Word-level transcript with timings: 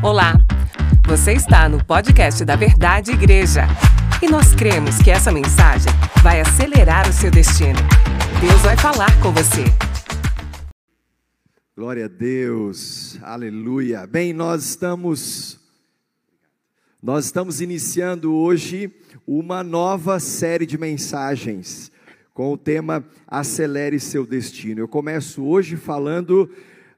Olá, 0.00 0.34
você 1.08 1.32
está 1.32 1.68
no 1.68 1.84
podcast 1.84 2.44
da 2.44 2.54
Verdade 2.54 3.10
Igreja 3.10 3.62
e 4.22 4.28
nós 4.30 4.54
cremos 4.54 4.98
que 5.02 5.10
essa 5.10 5.32
mensagem 5.32 5.90
vai 6.22 6.40
acelerar 6.40 7.08
o 7.08 7.12
seu 7.12 7.32
destino. 7.32 7.80
Deus 8.40 8.62
vai 8.62 8.76
falar 8.76 9.10
com 9.20 9.32
você. 9.32 9.64
Glória 11.76 12.04
a 12.04 12.08
Deus, 12.08 13.18
aleluia. 13.22 14.06
Bem, 14.06 14.32
nós 14.32 14.64
estamos, 14.66 15.58
nós 17.02 17.24
estamos 17.24 17.60
iniciando 17.60 18.32
hoje 18.32 18.94
uma 19.26 19.64
nova 19.64 20.20
série 20.20 20.64
de 20.64 20.78
mensagens 20.78 21.90
com 22.32 22.52
o 22.52 22.56
tema 22.56 23.04
Acelere 23.26 23.98
seu 23.98 24.24
destino. 24.24 24.78
Eu 24.78 24.86
começo 24.86 25.44
hoje 25.44 25.76
falando 25.76 26.48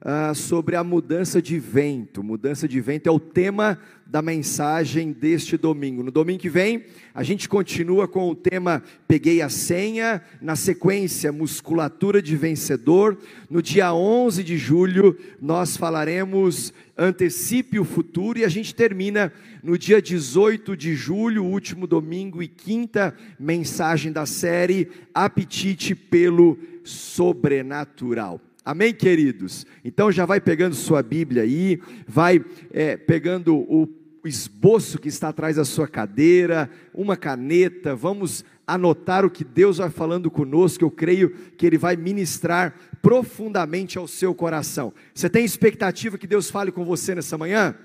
uh, 0.01 0.33
sobre 0.33 0.75
a 0.75 0.83
mudança 0.83 1.41
de 1.41 1.59
vento. 1.59 2.23
Mudança 2.23 2.67
de 2.67 2.81
vento 2.81 3.07
é 3.07 3.11
o 3.11 3.19
tema 3.19 3.79
da 4.05 4.21
mensagem 4.21 5.13
deste 5.13 5.55
domingo. 5.55 6.03
No 6.03 6.11
domingo 6.11 6.39
que 6.39 6.49
vem, 6.49 6.83
a 7.13 7.23
gente 7.23 7.47
continua 7.47 8.07
com 8.07 8.29
o 8.29 8.35
tema 8.35 8.83
Peguei 9.07 9.41
a 9.41 9.47
Senha, 9.47 10.21
na 10.41 10.55
sequência, 10.55 11.31
Musculatura 11.31 12.21
de 12.21 12.35
Vencedor. 12.35 13.17
No 13.49 13.61
dia 13.61 13.93
11 13.93 14.43
de 14.43 14.57
julho, 14.57 15.17
nós 15.41 15.77
falaremos 15.77 16.73
Antecipe 16.97 17.79
o 17.79 17.85
Futuro 17.85 18.39
e 18.39 18.43
a 18.43 18.49
gente 18.49 18.75
termina 18.75 19.31
no 19.63 19.77
dia 19.77 20.01
18 20.01 20.75
de 20.75 20.93
julho, 20.93 21.45
último 21.45 21.87
domingo 21.87 22.43
e 22.43 22.49
quinta 22.49 23.15
mensagem 23.39 24.11
da 24.11 24.25
série 24.25 24.89
Apetite 25.13 25.95
pelo 25.95 26.59
Sobrenatural. 26.83 28.41
Amém, 28.63 28.93
queridos? 28.93 29.65
Então 29.83 30.11
já 30.11 30.23
vai 30.23 30.39
pegando 30.39 30.75
sua 30.75 31.01
Bíblia 31.01 31.41
aí, 31.41 31.81
vai 32.07 32.45
é, 32.71 32.95
pegando 32.95 33.55
o 33.57 33.89
esboço 34.23 34.99
que 34.99 35.07
está 35.07 35.29
atrás 35.29 35.55
da 35.55 35.65
sua 35.65 35.87
cadeira, 35.87 36.69
uma 36.93 37.17
caneta, 37.17 37.95
vamos 37.95 38.45
anotar 38.67 39.25
o 39.25 39.31
que 39.31 39.43
Deus 39.43 39.79
vai 39.79 39.89
falando 39.89 40.29
conosco, 40.29 40.83
eu 40.83 40.91
creio 40.91 41.31
que 41.57 41.65
Ele 41.65 41.77
vai 41.77 41.95
ministrar 41.95 42.75
profundamente 43.01 43.97
ao 43.97 44.07
seu 44.07 44.33
coração. 44.35 44.93
Você 45.11 45.27
tem 45.27 45.43
expectativa 45.43 46.15
que 46.15 46.27
Deus 46.27 46.51
fale 46.51 46.71
com 46.71 46.85
você 46.85 47.15
nessa 47.15 47.39
manhã? 47.39 47.75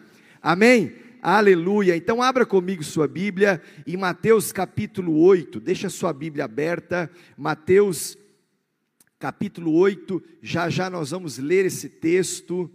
Amém? 0.43 0.93
Aleluia. 1.23 1.97
Então 1.97 2.23
abra 2.23 2.45
comigo 2.45 2.85
sua 2.85 3.09
Bíblia 3.09 3.63
em 3.87 3.97
Mateus 3.97 4.53
capítulo 4.53 5.19
8. 5.21 5.59
Deixa 5.59 5.89
sua 5.89 6.13
Bíblia 6.13 6.45
aberta. 6.45 7.11
Mateus 7.35 8.19
capítulo 9.19 9.73
8. 9.73 10.23
Já 10.43 10.69
já 10.69 10.91
nós 10.91 11.11
vamos 11.11 11.39
ler 11.39 11.65
esse 11.65 11.89
texto. 11.89 12.71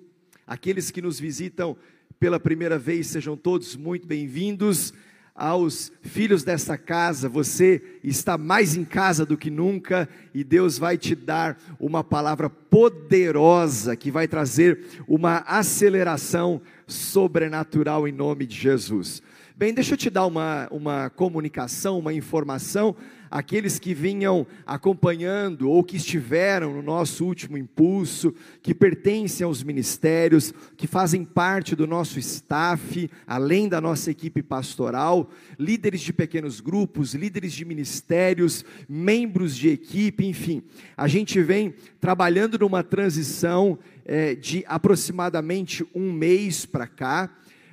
Aqueles 0.46 0.90
que 0.90 1.02
nos 1.02 1.20
visitam 1.20 1.78
pela 2.20 2.40
primeira 2.40 2.78
vez, 2.78 3.08
sejam 3.08 3.38
todos 3.38 3.76
muito 3.76 4.08
bem-vindos. 4.08 4.94
Aos 5.34 5.92
filhos 6.02 6.44
desta 6.44 6.78
casa, 6.78 7.30
você 7.30 8.00
está 8.04 8.38
mais 8.38 8.76
em 8.76 8.84
casa 8.84 9.26
do 9.26 9.38
que 9.38 9.50
nunca 9.50 10.10
e 10.34 10.44
Deus 10.44 10.78
vai 10.78 10.98
te 10.98 11.16
dar 11.16 11.58
uma 11.80 12.04
palavra 12.04 12.50
poderosa 12.50 13.96
que 13.96 14.12
vai 14.12 14.28
trazer 14.28 14.84
uma 15.08 15.38
aceleração 15.48 16.62
sobrenatural 16.86 18.08
em 18.08 18.12
nome 18.12 18.46
de 18.46 18.58
Jesus. 18.58 19.24
Bem, 19.56 19.74
deixa 19.74 19.94
eu 19.94 19.98
te 19.98 20.10
dar 20.10 20.26
uma, 20.26 20.68
uma 20.70 21.10
comunicação, 21.10 21.98
uma 21.98 22.14
informação 22.14 22.96
aqueles 23.32 23.80
que 23.80 23.94
vinham 23.94 24.46
acompanhando 24.68 25.70
ou 25.70 25.82
que 25.84 25.96
estiveram 25.96 26.74
no 26.74 26.82
nosso 26.82 27.26
último 27.26 27.58
impulso, 27.58 28.36
que 28.62 28.76
pertencem 28.76 29.46
aos 29.46 29.64
ministérios, 29.64 30.54
que 30.76 30.86
fazem 30.86 31.24
parte 31.24 31.74
do 31.74 31.88
nosso 31.88 32.20
staff, 32.20 33.10
além 33.26 33.70
da 33.70 33.80
nossa 33.80 34.12
equipe 34.12 34.44
pastoral, 34.44 35.32
líderes 35.58 36.02
de 36.02 36.12
pequenos 36.12 36.60
grupos, 36.60 37.14
líderes 37.14 37.54
de 37.54 37.64
ministérios, 37.64 38.66
membros 38.90 39.56
de 39.56 39.70
equipe, 39.70 40.26
enfim. 40.26 40.62
A 40.98 41.08
gente 41.08 41.42
vem 41.42 41.74
trabalhando 42.02 42.60
numa 42.60 42.84
transição 42.84 43.80
é, 44.04 44.36
de 44.36 44.66
aproximadamente 44.68 45.86
um 45.96 46.12
mês 46.12 46.66
para 46.66 46.86
cá. 46.86 47.30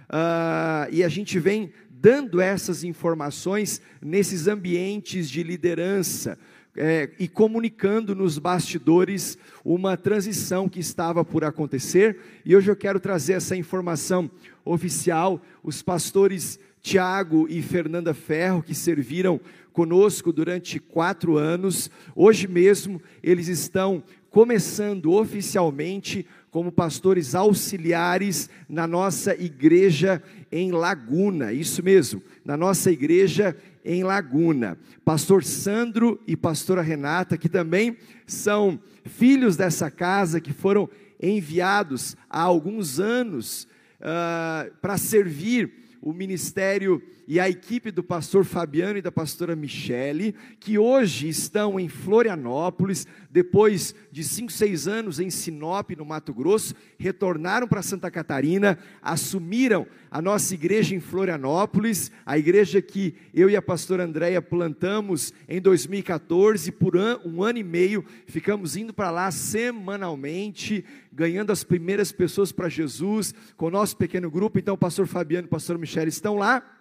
Uh, 0.08 0.88
e 0.90 1.04
a 1.04 1.08
gente 1.08 1.38
vem 1.38 1.70
dando 2.00 2.40
essas 2.40 2.84
informações 2.84 3.80
nesses 4.00 4.46
ambientes 4.46 5.28
de 5.28 5.42
liderança 5.42 6.38
é, 6.76 7.10
e 7.18 7.26
comunicando 7.26 8.14
nos 8.14 8.38
bastidores 8.38 9.36
uma 9.64 9.96
transição 9.96 10.68
que 10.68 10.78
estava 10.78 11.24
por 11.24 11.44
acontecer. 11.44 12.18
E 12.44 12.54
hoje 12.54 12.70
eu 12.70 12.76
quero 12.76 13.00
trazer 13.00 13.32
essa 13.32 13.56
informação 13.56 14.30
oficial. 14.64 15.42
Os 15.62 15.82
pastores 15.82 16.58
Tiago 16.80 17.46
e 17.50 17.60
Fernanda 17.60 18.14
Ferro, 18.14 18.62
que 18.62 18.74
serviram 18.74 19.40
conosco 19.72 20.32
durante 20.32 20.78
quatro 20.78 21.36
anos, 21.36 21.90
hoje 22.14 22.46
mesmo 22.46 23.02
eles 23.22 23.48
estão 23.48 24.02
começando 24.30 25.12
oficialmente 25.12 26.26
como 26.50 26.72
pastores 26.72 27.34
auxiliares 27.34 28.48
na 28.68 28.86
nossa 28.86 29.34
igreja 29.34 30.22
em 30.50 30.72
Laguna, 30.72 31.52
isso 31.52 31.82
mesmo, 31.82 32.22
na 32.44 32.56
nossa 32.56 32.90
igreja 32.90 33.56
em 33.84 34.02
Laguna. 34.02 34.78
Pastor 35.04 35.44
Sandro 35.44 36.20
e 36.26 36.36
pastora 36.36 36.82
Renata, 36.82 37.36
que 37.36 37.48
também 37.48 37.96
são 38.26 38.78
filhos 39.04 39.56
dessa 39.56 39.90
casa, 39.90 40.40
que 40.40 40.52
foram 40.52 40.88
enviados 41.20 42.16
há 42.28 42.40
alguns 42.40 43.00
anos 43.00 43.66
uh, 44.00 44.72
para 44.80 44.96
servir 44.96 45.72
o 46.00 46.12
ministério 46.12 47.02
e 47.26 47.38
a 47.38 47.48
equipe 47.48 47.90
do 47.90 48.02
pastor 48.02 48.44
Fabiano 48.44 48.98
e 48.98 49.02
da 49.02 49.12
pastora 49.12 49.54
Michele, 49.54 50.34
que 50.58 50.78
hoje 50.78 51.28
estão 51.28 51.78
em 51.78 51.88
Florianópolis, 51.88 53.06
depois 53.38 53.94
de 54.10 54.24
cinco, 54.24 54.50
seis 54.50 54.88
anos 54.88 55.20
em 55.20 55.30
Sinop, 55.30 55.92
no 55.92 56.04
Mato 56.04 56.34
Grosso, 56.34 56.74
retornaram 56.98 57.68
para 57.68 57.82
Santa 57.82 58.10
Catarina, 58.10 58.76
assumiram 59.00 59.86
a 60.10 60.20
nossa 60.20 60.54
igreja 60.54 60.92
em 60.92 60.98
Florianópolis, 60.98 62.10
a 62.26 62.36
igreja 62.36 62.82
que 62.82 63.14
eu 63.32 63.48
e 63.48 63.54
a 63.54 63.62
pastora 63.62 64.02
Andréia 64.02 64.42
plantamos 64.42 65.32
em 65.48 65.60
2014, 65.60 66.72
por 66.72 66.96
um 66.96 67.44
ano 67.44 67.60
e 67.60 67.62
meio, 67.62 68.04
ficamos 68.26 68.76
indo 68.76 68.92
para 68.92 69.12
lá 69.12 69.30
semanalmente, 69.30 70.84
ganhando 71.12 71.52
as 71.52 71.62
primeiras 71.62 72.10
pessoas 72.10 72.50
para 72.50 72.68
Jesus, 72.68 73.32
com 73.56 73.66
o 73.66 73.70
nosso 73.70 73.96
pequeno 73.96 74.28
grupo, 74.28 74.58
então 74.58 74.74
o 74.74 74.78
pastor 74.78 75.06
Fabiano 75.06 75.46
e 75.46 75.46
o 75.46 75.50
pastor 75.50 75.78
Michele 75.78 76.08
estão 76.08 76.34
lá, 76.34 76.77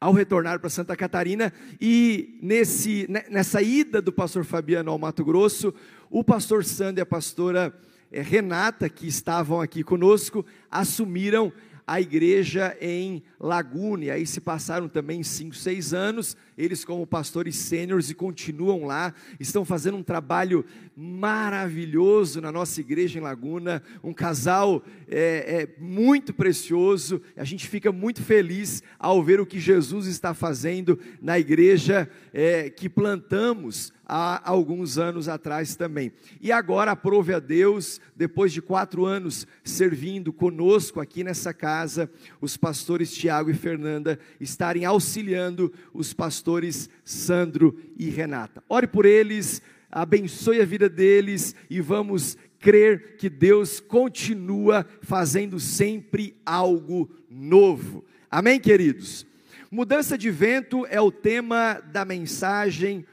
ao 0.00 0.12
retornar 0.12 0.60
para 0.60 0.68
Santa 0.68 0.96
Catarina. 0.96 1.52
E 1.80 2.38
nesse, 2.42 3.08
nessa 3.30 3.62
ida 3.62 4.00
do 4.02 4.12
pastor 4.12 4.44
Fabiano 4.44 4.90
ao 4.90 4.98
Mato 4.98 5.24
Grosso, 5.24 5.74
o 6.10 6.22
pastor 6.22 6.64
Sandro 6.64 7.00
e 7.00 7.02
a 7.02 7.06
pastora 7.06 7.74
eh, 8.12 8.20
Renata, 8.20 8.88
que 8.88 9.06
estavam 9.06 9.60
aqui 9.60 9.82
conosco, 9.82 10.44
assumiram 10.70 11.52
a 11.86 12.00
igreja 12.00 12.76
em 12.80 13.22
Laguna. 13.38 14.06
E 14.06 14.10
aí 14.10 14.26
se 14.26 14.40
passaram 14.40 14.88
também 14.88 15.22
cinco, 15.22 15.54
seis 15.54 15.94
anos, 15.94 16.36
eles 16.58 16.84
como 16.84 17.06
pastores 17.06 17.56
sêniores 17.56 18.10
e 18.10 18.14
continuam 18.14 18.84
lá, 18.84 19.14
estão 19.38 19.64
fazendo 19.64 19.96
um 19.96 20.02
trabalho 20.02 20.64
maravilhoso 20.96 22.40
na 22.40 22.50
nossa 22.50 22.80
igreja 22.80 23.18
em 23.18 23.22
Laguna, 23.22 23.82
um 24.02 24.12
casal 24.12 24.82
é, 25.06 25.68
é, 25.78 25.80
muito 25.80 26.34
precioso, 26.34 27.22
a 27.36 27.44
gente 27.44 27.68
fica 27.68 27.92
muito 27.92 28.22
feliz 28.22 28.82
ao 28.98 29.22
ver 29.22 29.40
o 29.40 29.46
que 29.46 29.60
Jesus 29.60 30.06
está 30.06 30.34
fazendo 30.34 30.98
na 31.20 31.38
igreja 31.38 32.08
é, 32.32 32.68
que 32.70 32.88
plantamos 32.88 33.92
há 34.06 34.48
alguns 34.48 34.98
anos 34.98 35.28
atrás 35.28 35.74
também. 35.74 36.12
E 36.40 36.52
agora 36.52 36.92
aprove 36.92 37.34
a 37.34 37.40
Deus, 37.40 38.00
depois 38.14 38.52
de 38.52 38.62
quatro 38.62 39.04
anos 39.04 39.46
servindo 39.64 40.32
conosco 40.32 41.00
aqui 41.00 41.24
nessa 41.24 41.52
casa, 41.52 42.10
os 42.40 42.56
pastores 42.56 43.12
Tiago 43.12 43.50
e 43.50 43.54
Fernanda 43.54 44.18
estarem 44.40 44.84
auxiliando 44.84 45.72
os 45.92 46.12
pastores 46.12 46.88
Sandro 47.04 47.76
e 47.98 48.08
Renata. 48.08 48.62
Ore 48.68 48.86
por 48.86 49.04
eles, 49.04 49.60
abençoe 49.90 50.60
a 50.60 50.64
vida 50.64 50.88
deles 50.88 51.54
e 51.68 51.80
vamos 51.80 52.38
crer 52.60 53.16
que 53.16 53.28
Deus 53.28 53.80
continua 53.80 54.86
fazendo 55.02 55.58
sempre 55.58 56.36
algo 56.44 57.10
novo. 57.28 58.04
Amém, 58.30 58.60
queridos? 58.60 59.26
Mudança 59.70 60.16
de 60.16 60.30
vento 60.30 60.86
é 60.86 61.00
o 61.00 61.10
tema 61.10 61.80
da 61.92 62.04
mensagem 62.04 63.04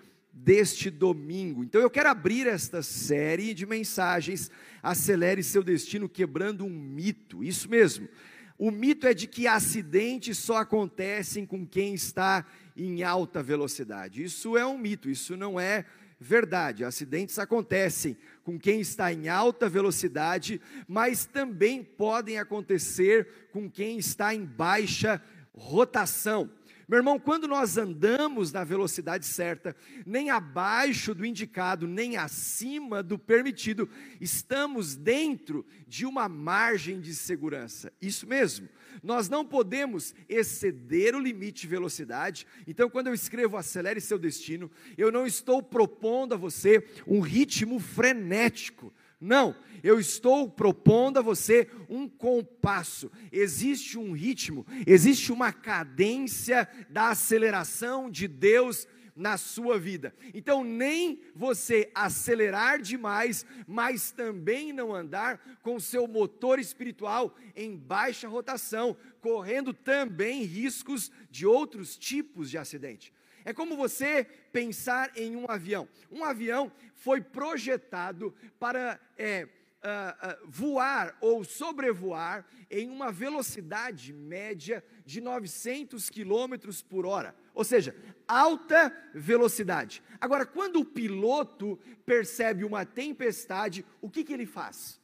deste 0.43 0.89
domingo. 0.89 1.63
Então 1.63 1.79
eu 1.79 1.89
quero 1.89 2.09
abrir 2.09 2.47
esta 2.47 2.83
série 2.83 3.53
de 3.53 3.65
mensagens, 3.65 4.51
acelere 4.81 5.41
seu 5.41 5.63
destino 5.63 6.09
quebrando 6.09 6.65
um 6.65 6.69
mito. 6.69 7.43
Isso 7.43 7.69
mesmo. 7.69 8.09
O 8.57 8.69
mito 8.69 9.07
é 9.07 9.13
de 9.13 9.25
que 9.25 9.47
acidentes 9.47 10.37
só 10.37 10.57
acontecem 10.57 11.45
com 11.45 11.65
quem 11.65 11.93
está 11.93 12.45
em 12.75 13.03
alta 13.03 13.41
velocidade. 13.41 14.21
Isso 14.21 14.57
é 14.57 14.65
um 14.65 14.77
mito, 14.77 15.09
isso 15.09 15.37
não 15.37 15.59
é 15.59 15.85
verdade, 16.19 16.85
acidentes 16.85 17.37
acontecem 17.37 18.15
com 18.45 18.57
quem 18.57 18.79
está 18.79 19.11
em 19.11 19.27
alta 19.27 19.67
velocidade, 19.67 20.61
mas 20.87 21.25
também 21.25 21.83
podem 21.83 22.39
acontecer 22.39 23.27
com 23.51 23.69
quem 23.69 23.97
está 23.97 24.33
em 24.33 24.45
baixa 24.45 25.21
rotação. 25.53 26.49
Meu 26.87 26.97
irmão, 26.97 27.17
quando 27.17 27.47
nós 27.47 27.77
andamos 27.77 28.51
na 28.51 28.63
velocidade 28.63 29.25
certa, 29.25 29.75
nem 30.05 30.29
abaixo 30.29 31.15
do 31.15 31.25
indicado, 31.25 31.87
nem 31.87 32.17
acima 32.17 33.01
do 33.01 33.17
permitido, 33.17 33.89
estamos 34.19 34.95
dentro 34.95 35.65
de 35.87 36.05
uma 36.05 36.27
margem 36.27 36.99
de 36.99 37.15
segurança. 37.15 37.91
Isso 38.01 38.27
mesmo. 38.27 38.67
Nós 39.01 39.29
não 39.29 39.45
podemos 39.45 40.13
exceder 40.27 41.15
o 41.15 41.19
limite 41.19 41.61
de 41.61 41.67
velocidade. 41.67 42.45
Então, 42.67 42.89
quando 42.89 43.07
eu 43.07 43.13
escrevo 43.13 43.57
acelere 43.57 44.01
seu 44.01 44.19
destino, 44.19 44.69
eu 44.97 45.11
não 45.11 45.25
estou 45.25 45.63
propondo 45.63 46.33
a 46.33 46.37
você 46.37 46.85
um 47.07 47.21
ritmo 47.21 47.79
frenético. 47.79 48.93
Não, 49.23 49.55
eu 49.81 50.01
estou 50.01 50.49
propondo 50.49 51.17
a 51.17 51.21
você 51.21 51.69
um 51.87 52.09
compasso. 52.09 53.09
Existe 53.31 53.97
um 53.97 54.11
ritmo, 54.11 54.67
existe 54.85 55.31
uma 55.31 55.53
cadência 55.53 56.67
da 56.89 57.11
aceleração 57.11 58.11
de 58.11 58.27
Deus 58.27 58.85
na 59.15 59.37
sua 59.37 59.79
vida. 59.79 60.13
Então, 60.33 60.61
nem 60.61 61.21
você 61.33 61.89
acelerar 61.95 62.81
demais, 62.81 63.45
mas 63.65 64.11
também 64.11 64.73
não 64.73 64.93
andar 64.93 65.39
com 65.61 65.79
seu 65.79 66.05
motor 66.05 66.59
espiritual 66.59 67.33
em 67.55 67.77
baixa 67.77 68.27
rotação, 68.27 68.97
correndo 69.21 69.73
também 69.73 70.43
riscos 70.43 71.09
de 71.31 71.45
outros 71.45 71.95
tipos 71.95 72.49
de 72.49 72.57
acidente. 72.57 73.13
É 73.45 73.53
como 73.53 73.75
você 73.75 74.25
pensar 74.51 75.11
em 75.15 75.35
um 75.35 75.45
avião. 75.49 75.87
Um 76.11 76.23
avião 76.23 76.71
foi 76.95 77.21
projetado 77.21 78.33
para 78.59 78.99
é, 79.17 79.47
uh, 79.83 80.45
uh, 80.45 80.49
voar 80.49 81.15
ou 81.19 81.43
sobrevoar 81.43 82.45
em 82.69 82.89
uma 82.89 83.11
velocidade 83.11 84.13
média 84.13 84.83
de 85.05 85.19
900 85.19 86.09
quilômetros 86.09 86.81
por 86.81 87.05
hora, 87.05 87.35
ou 87.53 87.63
seja, 87.63 87.95
alta 88.27 88.95
velocidade. 89.13 90.01
Agora, 90.19 90.45
quando 90.45 90.79
o 90.79 90.85
piloto 90.85 91.77
percebe 92.05 92.63
uma 92.63 92.85
tempestade, 92.85 93.85
o 94.01 94.09
que, 94.09 94.23
que 94.23 94.33
ele 94.33 94.45
faz? 94.45 94.99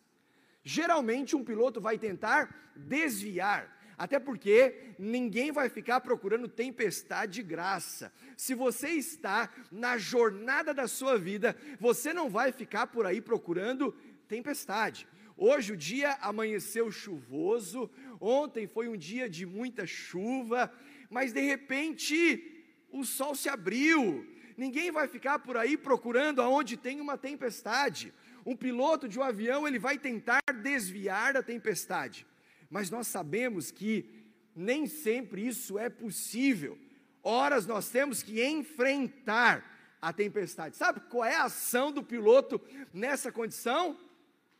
Geralmente, 0.63 1.35
um 1.35 1.43
piloto 1.43 1.81
vai 1.81 1.97
tentar 1.97 2.73
desviar 2.75 3.78
até 3.99 4.17
porque 4.17 4.95
ninguém 4.97 5.51
vai 5.51 5.67
ficar 5.67 5.99
procurando 5.99 6.47
tempestade 6.47 7.33
de 7.33 7.43
graça. 7.43 8.13
Se 8.37 8.55
você 8.55 8.91
está 8.91 9.53
na 9.69 9.97
jornada 9.97 10.73
da 10.73 10.87
sua 10.87 11.19
vida, 11.19 11.53
você 11.77 12.13
não 12.13 12.29
vai 12.29 12.53
ficar 12.53 12.87
por 12.87 13.05
aí 13.05 13.19
procurando 13.19 13.93
tempestade. 14.25 15.05
Hoje 15.35 15.73
o 15.73 15.77
dia 15.77 16.17
amanheceu 16.21 16.89
chuvoso, 16.89 17.89
ontem 18.21 18.67
foi 18.67 18.87
um 18.87 18.95
dia 18.95 19.29
de 19.29 19.45
muita 19.45 19.85
chuva, 19.85 20.71
mas 21.09 21.33
de 21.33 21.41
repente 21.41 22.63
o 22.93 23.03
sol 23.03 23.35
se 23.35 23.49
abriu. 23.49 24.25
Ninguém 24.55 24.91
vai 24.91 25.09
ficar 25.09 25.39
por 25.39 25.57
aí 25.57 25.75
procurando 25.75 26.41
aonde 26.41 26.77
tem 26.77 27.01
uma 27.01 27.17
tempestade. 27.17 28.13
Um 28.45 28.55
piloto 28.55 29.09
de 29.09 29.19
um 29.19 29.23
avião, 29.23 29.67
ele 29.67 29.77
vai 29.77 29.97
tentar 29.97 30.41
desviar 30.63 31.33
da 31.33 31.43
tempestade 31.43 32.28
mas 32.69 32.89
nós 32.89 33.07
sabemos 33.07 33.71
que 33.71 34.09
nem 34.55 34.85
sempre 34.85 35.47
isso 35.47 35.79
é 35.79 35.89
possível. 35.89 36.77
Horas 37.23 37.65
nós 37.65 37.89
temos 37.89 38.21
que 38.21 38.43
enfrentar 38.45 39.97
a 40.01 40.13
tempestade. 40.13 40.77
Sabe 40.77 41.01
qual 41.01 41.25
é 41.25 41.35
a 41.35 41.45
ação 41.45 41.91
do 41.91 42.03
piloto 42.03 42.61
nessa 42.93 43.31
condição? 43.31 43.97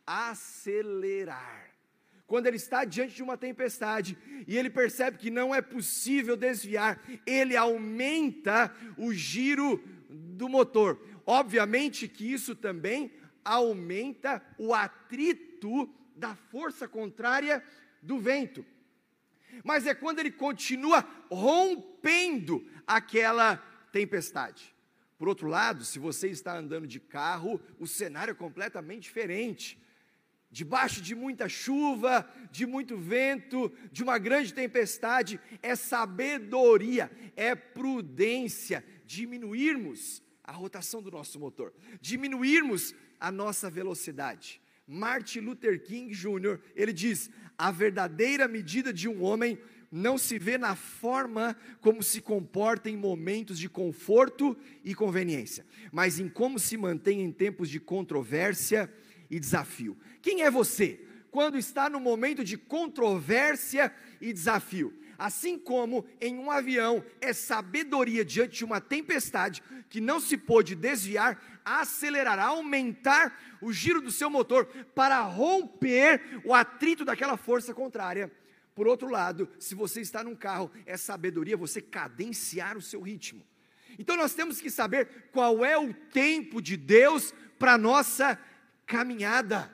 Acelerar. 0.05 1.69
Quando 2.25 2.45
ele 2.45 2.57
está 2.57 2.85
diante 2.85 3.15
de 3.15 3.23
uma 3.23 3.37
tempestade 3.37 4.17
e 4.47 4.55
ele 4.57 4.69
percebe 4.69 5.17
que 5.17 5.31
não 5.31 5.53
é 5.53 5.61
possível 5.61 6.37
desviar, 6.37 7.01
ele 7.25 7.57
aumenta 7.57 8.73
o 8.97 9.11
giro 9.11 9.83
do 10.09 10.47
motor. 10.47 10.99
Obviamente 11.25 12.07
que 12.07 12.31
isso 12.31 12.55
também 12.55 13.11
aumenta 13.43 14.43
o 14.57 14.73
atrito 14.73 15.89
da 16.15 16.35
força 16.35 16.87
contrária 16.87 17.63
do 18.01 18.19
vento. 18.19 18.65
Mas 19.63 19.85
é 19.85 19.93
quando 19.93 20.19
ele 20.19 20.31
continua 20.31 21.07
rompendo 21.29 22.65
aquela 22.85 23.57
tempestade. 23.91 24.73
Por 25.17 25.27
outro 25.27 25.47
lado, 25.47 25.83
se 25.83 25.99
você 25.99 26.29
está 26.29 26.57
andando 26.57 26.87
de 26.87 26.99
carro, 26.99 27.59
o 27.77 27.85
cenário 27.85 28.31
é 28.31 28.35
completamente 28.35 29.03
diferente. 29.03 29.77
Debaixo 30.51 31.01
de 31.01 31.13
muita 31.13 31.47
chuva, 31.49 32.27
de 32.51 32.65
muito 32.65 32.97
vento, 32.97 33.71
de 33.91 34.01
uma 34.01 34.17
grande 34.17 34.53
tempestade, 34.53 35.39
é 35.61 35.75
sabedoria, 35.75 37.11
é 37.35 37.53
prudência 37.53 38.83
diminuirmos 39.05 40.23
a 40.43 40.51
rotação 40.51 41.01
do 41.01 41.11
nosso 41.11 41.39
motor, 41.39 41.73
diminuirmos 42.01 42.95
a 43.19 43.31
nossa 43.31 43.69
velocidade. 43.69 44.61
Martin 44.89 45.41
Luther 45.41 45.79
King 45.83 46.11
Jr., 46.11 46.59
ele 46.75 46.91
diz: 46.91 47.29
a 47.55 47.69
verdadeira 47.69 48.47
medida 48.47 48.91
de 48.91 49.07
um 49.07 49.21
homem 49.21 49.59
não 49.91 50.17
se 50.17 50.39
vê 50.39 50.57
na 50.57 50.75
forma 50.75 51.55
como 51.79 52.01
se 52.01 52.19
comporta 52.21 52.89
em 52.89 52.97
momentos 52.97 53.59
de 53.59 53.69
conforto 53.69 54.57
e 54.83 54.95
conveniência, 54.95 55.63
mas 55.91 56.19
em 56.19 56.27
como 56.27 56.57
se 56.57 56.75
mantém 56.75 57.21
em 57.21 57.31
tempos 57.31 57.69
de 57.69 57.79
controvérsia 57.79 58.91
e 59.29 59.39
desafio. 59.39 59.95
Quem 60.23 60.41
é 60.41 60.49
você 60.49 60.99
quando 61.29 61.59
está 61.59 61.87
no 61.87 61.99
momento 61.99 62.43
de 62.43 62.57
controvérsia 62.57 63.93
e 64.19 64.33
desafio? 64.33 64.91
Assim 65.19 65.59
como 65.59 66.05
em 66.21 66.35
um 66.35 66.49
avião 66.49 67.03
é 67.19 67.33
sabedoria 67.33 68.23
diante 68.23 68.57
de 68.57 68.65
uma 68.65 68.79
tempestade 68.79 69.61
que 69.89 69.99
não 69.99 70.19
se 70.19 70.37
pôde 70.37 70.75
desviar, 70.75 71.58
acelerar, 71.77 72.39
aumentar 72.39 73.37
o 73.61 73.71
giro 73.71 74.01
do 74.01 74.11
seu 74.11 74.29
motor 74.29 74.65
para 74.95 75.21
romper 75.21 76.41
o 76.43 76.53
atrito 76.53 77.05
daquela 77.05 77.37
força 77.37 77.73
contrária. 77.73 78.31
Por 78.73 78.87
outro 78.87 79.09
lado, 79.09 79.49
se 79.59 79.75
você 79.75 80.01
está 80.01 80.23
num 80.23 80.35
carro, 80.35 80.71
é 80.85 80.95
sabedoria 80.95 81.57
você 81.57 81.81
cadenciar 81.81 82.77
o 82.77 82.81
seu 82.81 83.01
ritmo. 83.01 83.45
Então 83.97 84.15
nós 84.15 84.33
temos 84.33 84.61
que 84.61 84.69
saber 84.69 85.29
qual 85.31 85.63
é 85.65 85.77
o 85.77 85.93
tempo 85.93 86.61
de 86.61 86.77
Deus 86.77 87.33
para 87.57 87.77
nossa 87.77 88.39
caminhada. 88.85 89.71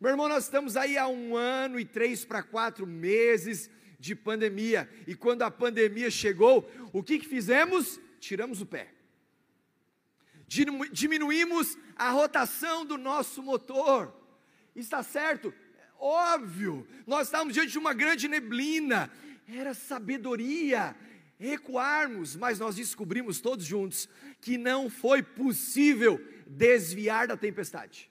Meu 0.00 0.10
irmão, 0.10 0.28
nós 0.28 0.44
estamos 0.44 0.76
aí 0.76 0.98
há 0.98 1.06
um 1.06 1.36
ano 1.36 1.78
e 1.78 1.84
três 1.84 2.24
para 2.24 2.42
quatro 2.42 2.86
meses 2.86 3.70
de 3.98 4.14
pandemia. 4.14 4.88
E 5.06 5.14
quando 5.14 5.42
a 5.42 5.50
pandemia 5.50 6.10
chegou, 6.10 6.68
o 6.92 7.02
que, 7.02 7.18
que 7.18 7.28
fizemos? 7.28 8.00
Tiramos 8.18 8.60
o 8.60 8.66
pé. 8.66 8.99
Diminuímos 10.92 11.78
a 11.96 12.10
rotação 12.10 12.84
do 12.84 12.98
nosso 12.98 13.42
motor. 13.42 14.14
Está 14.74 15.02
certo? 15.02 15.54
Óbvio, 15.98 16.86
nós 17.06 17.28
estávamos 17.28 17.54
diante 17.54 17.72
de 17.72 17.78
uma 17.78 17.94
grande 17.94 18.26
neblina. 18.28 19.10
Era 19.46 19.74
sabedoria 19.74 20.96
recuarmos, 21.38 22.36
mas 22.36 22.58
nós 22.58 22.76
descobrimos 22.76 23.40
todos 23.40 23.64
juntos 23.64 24.08
que 24.40 24.58
não 24.58 24.90
foi 24.90 25.22
possível 25.22 26.20
desviar 26.46 27.26
da 27.26 27.36
tempestade. 27.36 28.10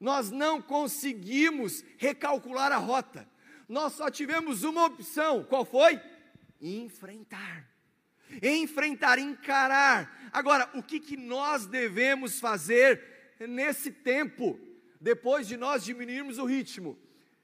Nós 0.00 0.30
não 0.30 0.62
conseguimos 0.62 1.84
recalcular 1.98 2.72
a 2.72 2.78
rota 2.78 3.28
nós 3.68 3.94
só 3.94 4.10
tivemos 4.10 4.62
uma 4.62 4.86
opção: 4.86 5.44
qual 5.44 5.64
foi? 5.64 6.00
Enfrentar. 6.60 7.68
Enfrentar, 8.42 9.18
encarar. 9.18 10.30
Agora, 10.32 10.68
o 10.74 10.82
que, 10.82 10.98
que 11.00 11.16
nós 11.16 11.66
devemos 11.66 12.40
fazer 12.40 13.34
nesse 13.40 13.90
tempo, 13.90 14.58
depois 15.00 15.46
de 15.46 15.56
nós 15.56 15.84
diminuirmos 15.84 16.38
o 16.38 16.44
ritmo? 16.44 16.98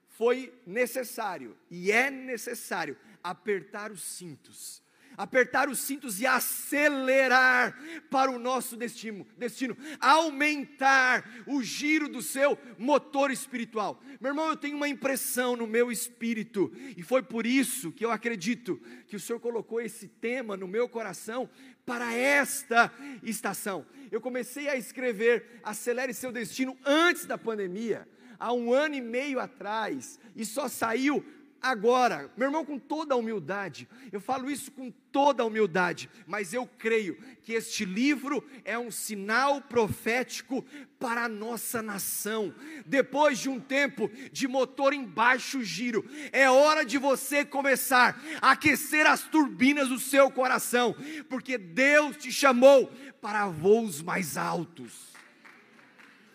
Foi 0.09 0.53
necessário 0.67 1.57
e 1.71 1.91
é 1.91 2.11
necessário 2.11 2.97
apertar 3.23 3.91
os 3.91 4.03
cintos 4.03 4.83
apertar 5.21 5.69
os 5.69 5.79
cintos 5.81 6.19
e 6.19 6.27
acelerar 6.27 7.79
para 8.09 8.31
o 8.31 8.39
nosso 8.39 8.75
destino, 8.75 9.27
destino, 9.37 9.77
aumentar 10.00 11.29
o 11.47 11.62
giro 11.62 12.09
do 12.09 12.23
seu 12.23 12.59
motor 12.79 13.31
espiritual. 13.31 14.03
Meu 14.19 14.31
irmão, 14.31 14.49
eu 14.49 14.57
tenho 14.57 14.79
uma 14.79 14.89
impressão 14.89 15.57
no 15.57 15.67
meu 15.67 15.93
espírito, 15.93 16.73
e 16.97 17.03
foi 17.03 17.23
por 17.23 17.45
isso 17.45 17.93
que 17.93 18.03
eu 18.03 18.11
acredito 18.11 18.81
que 19.07 19.15
o 19.15 19.21
Senhor 19.21 19.39
colocou 19.39 19.79
esse 19.79 20.09
tema 20.09 20.57
no 20.57 20.67
meu 20.67 20.89
coração 20.89 21.50
para 21.85 22.15
esta 22.15 22.91
estação. 23.23 23.85
Eu 24.11 24.23
comecei 24.23 24.69
a 24.69 24.77
escrever 24.77 25.61
Acelere 25.62 26.15
seu 26.15 26.33
destino 26.33 26.79
antes 26.83 27.27
da 27.27 27.37
pandemia, 27.37 28.09
há 28.39 28.55
um 28.55 28.73
ano 28.73 28.95
e 28.95 29.03
meio 29.03 29.39
atrás, 29.39 30.19
e 30.35 30.47
só 30.47 30.67
saiu 30.67 31.23
agora. 31.62 32.31
Meu 32.37 32.49
irmão, 32.49 32.64
com 32.64 32.79
toda 32.79 33.14
a 33.14 33.17
humildade, 33.17 33.88
eu 34.12 34.21
falo 34.21 34.50
isso 34.50 34.71
com 34.71 34.90
toda 35.12 35.43
a 35.43 35.47
humildade, 35.47 36.09
mas 36.26 36.52
eu 36.52 36.67
creio 36.67 37.17
que 37.43 37.52
este 37.52 37.85
livro 37.85 38.45
é 38.64 38.79
um 38.79 38.90
sinal 38.90 39.61
profético 39.61 40.64
para 40.99 41.25
a 41.25 41.29
nossa 41.29 41.83
nação. 41.83 42.55
Depois 42.87 43.38
de 43.38 43.49
um 43.49 43.59
tempo 43.59 44.11
de 44.33 44.47
motor 44.47 44.93
em 44.93 45.05
baixo 45.05 45.62
giro, 45.62 46.05
é 46.33 46.49
hora 46.50 46.85
de 46.85 46.99
você 46.99 47.45
começar 47.45 48.21
a 48.40 48.52
aquecer 48.52 49.07
as 49.07 49.23
turbinas 49.23 49.88
do 49.88 49.99
seu 49.99 50.31
coração, 50.31 50.95
porque 51.29 51.59
Deus 51.59 52.17
te 52.17 52.33
chamou 52.33 52.90
para 53.21 53.47
voos 53.49 54.02
mais 54.02 54.37
altos. 54.37 55.10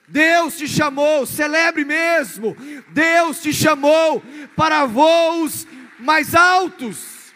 Deus 0.08 0.58
te 0.58 0.68
chamou, 0.68 1.26
celebre 1.26 1.84
mesmo. 1.84 2.56
Deus 2.90 3.42
te 3.42 3.52
chamou 3.54 4.22
para 4.56 4.86
voos 4.86 5.68
mais 6.00 6.36
altos. 6.36 7.34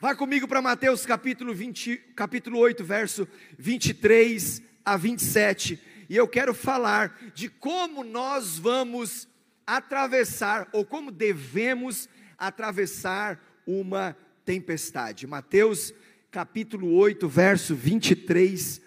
Vá 0.00 0.14
comigo 0.14 0.46
para 0.46 0.60
Mateus 0.60 1.06
capítulo, 1.06 1.54
20, 1.54 1.96
capítulo 2.14 2.58
8, 2.58 2.84
verso 2.84 3.26
23 3.58 4.62
a 4.84 4.96
27. 4.98 5.80
E 6.10 6.16
eu 6.16 6.28
quero 6.28 6.52
falar 6.52 7.18
de 7.34 7.48
como 7.48 8.04
nós 8.04 8.58
vamos 8.58 9.26
atravessar, 9.66 10.68
ou 10.72 10.84
como 10.84 11.10
devemos 11.10 12.06
atravessar 12.36 13.40
uma 13.66 14.14
tempestade. 14.44 15.26
Mateus 15.26 15.94
capítulo 16.30 16.92
8, 16.92 17.26
verso 17.26 17.74
23 17.74 18.83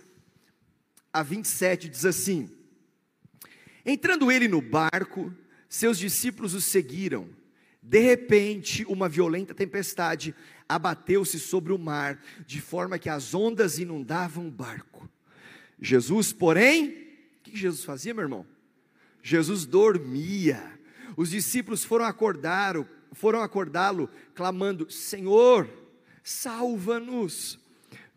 a 1.12 1.24
27 1.24 1.90
diz 1.90 2.06
assim: 2.06 2.50
Entrando 3.86 4.32
ele 4.32 4.48
no 4.48 4.62
barco, 4.62 5.34
seus 5.70 5.98
discípulos 5.98 6.54
o 6.54 6.62
seguiram. 6.62 7.30
De 7.82 8.00
repente, 8.00 8.84
uma 8.86 9.08
violenta 9.08 9.54
tempestade 9.54 10.36
abateu-se 10.68 11.40
sobre 11.40 11.72
o 11.72 11.78
mar, 11.78 12.22
de 12.46 12.60
forma 12.60 13.00
que 13.00 13.08
as 13.10 13.34
ondas 13.34 13.80
inundavam 13.80 14.48
o 14.48 14.52
barco. 14.52 15.10
Jesus, 15.80 16.34
porém, 16.34 16.90
o 17.40 17.44
que 17.44 17.56
Jesus 17.56 17.86
fazia, 17.86 18.14
meu 18.14 18.24
irmão? 18.24 18.46
Jesus 19.24 19.66
dormia. 19.66 20.78
Os 21.16 21.30
discípulos 21.30 21.84
foram 21.84 22.06
acordar, 22.06 22.76
foram 23.14 23.42
acordá-lo, 23.42 24.10
clamando: 24.36 24.92
Senhor, 24.92 25.70
salva-nos, 26.24 27.58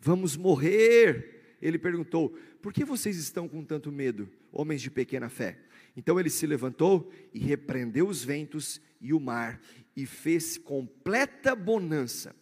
vamos 0.01 0.37
morrer. 0.37 1.57
Ele 1.63 1.79
perguntou: 1.79 2.37
por 2.63 2.73
que 2.73 2.85
vocês 2.85 3.17
estão 3.17 3.49
com 3.49 3.65
tanto 3.65 3.91
medo, 3.91 4.31
homens 4.53 4.83
de 4.83 4.91
pequena 4.91 5.29
fé? 5.29 5.59
Então 5.97 6.21
ele 6.21 6.31
se 6.31 6.47
levantou 6.47 7.11
e 7.33 7.39
repreendeu 7.39 8.07
os 8.07 8.23
ventos 8.23 8.81
e 9.01 9.13
o 9.13 9.21
mar, 9.21 9.61
e 9.97 10.07
fez 10.07 10.57
completa 10.59 11.55
bonança. 11.55 12.35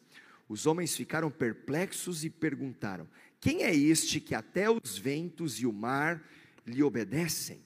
Os 0.48 0.66
homens 0.66 0.96
ficaram 0.96 1.30
perplexos 1.30 2.25
e 2.25 2.30
perguntaram: 2.30 3.08
Quem 3.40 3.62
é 3.62 3.75
este 3.75 4.20
que 4.20 4.34
até 4.34 4.68
os 4.70 4.98
ventos 4.98 5.60
e 5.60 5.66
o 5.66 5.72
mar 5.72 6.22
lhe 6.66 6.82
obedecem? 6.82 7.62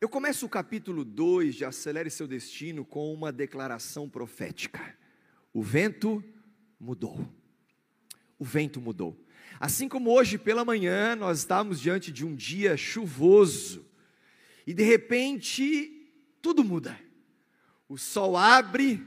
Eu 0.00 0.08
começo 0.08 0.46
o 0.46 0.48
capítulo 0.48 1.04
2 1.04 1.54
de 1.54 1.64
Acelere 1.64 2.10
Seu 2.10 2.26
Destino 2.26 2.84
com 2.84 3.12
uma 3.14 3.30
declaração 3.30 4.08
profética. 4.08 4.96
O 5.52 5.62
vento 5.62 6.22
mudou. 6.78 7.28
O 8.36 8.44
vento 8.44 8.80
mudou. 8.80 9.16
Assim 9.62 9.88
como 9.88 10.10
hoje 10.10 10.38
pela 10.38 10.64
manhã 10.64 11.14
nós 11.14 11.38
estávamos 11.38 11.80
diante 11.80 12.10
de 12.10 12.26
um 12.26 12.34
dia 12.34 12.76
chuvoso 12.76 13.86
e 14.66 14.74
de 14.74 14.82
repente 14.82 16.10
tudo 16.42 16.64
muda. 16.64 16.98
O 17.88 17.96
sol 17.96 18.36
abre, 18.36 19.00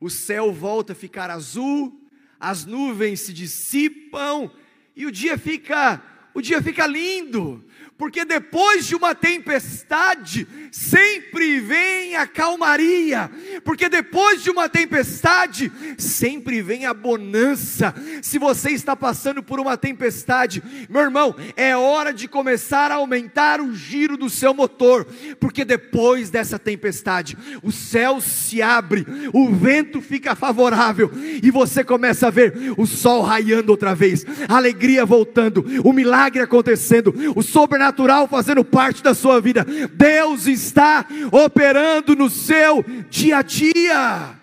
o 0.00 0.10
céu 0.10 0.52
volta 0.52 0.92
a 0.92 0.96
ficar 0.96 1.30
azul, 1.30 2.04
as 2.40 2.66
nuvens 2.66 3.20
se 3.20 3.32
dissipam 3.32 4.50
e 4.96 5.06
o 5.06 5.12
dia 5.12 5.38
fica 5.38 6.02
o 6.34 6.40
dia 6.40 6.60
fica 6.60 6.84
lindo, 6.84 7.64
porque 8.02 8.24
depois 8.24 8.84
de 8.88 8.96
uma 8.96 9.14
tempestade, 9.14 10.44
sempre 10.72 11.60
vem 11.60 12.16
a 12.16 12.26
calmaria, 12.26 13.30
porque 13.62 13.88
depois 13.88 14.42
de 14.42 14.50
uma 14.50 14.68
tempestade, 14.68 15.70
sempre 15.96 16.60
vem 16.60 16.84
a 16.84 16.92
bonança. 16.92 17.94
Se 18.20 18.40
você 18.40 18.70
está 18.70 18.96
passando 18.96 19.40
por 19.40 19.60
uma 19.60 19.76
tempestade, 19.76 20.60
meu 20.90 21.02
irmão, 21.02 21.32
é 21.56 21.76
hora 21.76 22.12
de 22.12 22.26
começar 22.26 22.90
a 22.90 22.96
aumentar 22.96 23.60
o 23.60 23.72
giro 23.72 24.16
do 24.16 24.28
seu 24.28 24.52
motor, 24.52 25.06
porque 25.38 25.64
depois 25.64 26.28
dessa 26.28 26.58
tempestade, 26.58 27.38
o 27.62 27.70
céu 27.70 28.20
se 28.20 28.60
abre, 28.60 29.06
o 29.32 29.54
vento 29.54 30.00
fica 30.00 30.34
favorável 30.34 31.08
e 31.40 31.52
você 31.52 31.84
começa 31.84 32.26
a 32.26 32.30
ver 32.30 32.74
o 32.76 32.84
sol 32.84 33.22
raiando 33.22 33.70
outra 33.70 33.94
vez, 33.94 34.26
a 34.48 34.56
alegria 34.56 35.06
voltando, 35.06 35.64
o 35.84 35.92
milagre 35.92 36.42
acontecendo, 36.42 37.14
o 37.36 37.42
sobrenatural 37.44 37.91
fazendo 38.28 38.64
parte 38.64 39.02
da 39.02 39.14
sua 39.14 39.40
vida. 39.40 39.64
Deus 39.92 40.46
está 40.46 41.06
operando 41.30 42.14
no 42.14 42.28
seu 42.30 42.82
dia 43.08 43.38
a 43.38 43.42
dia. 43.42 44.40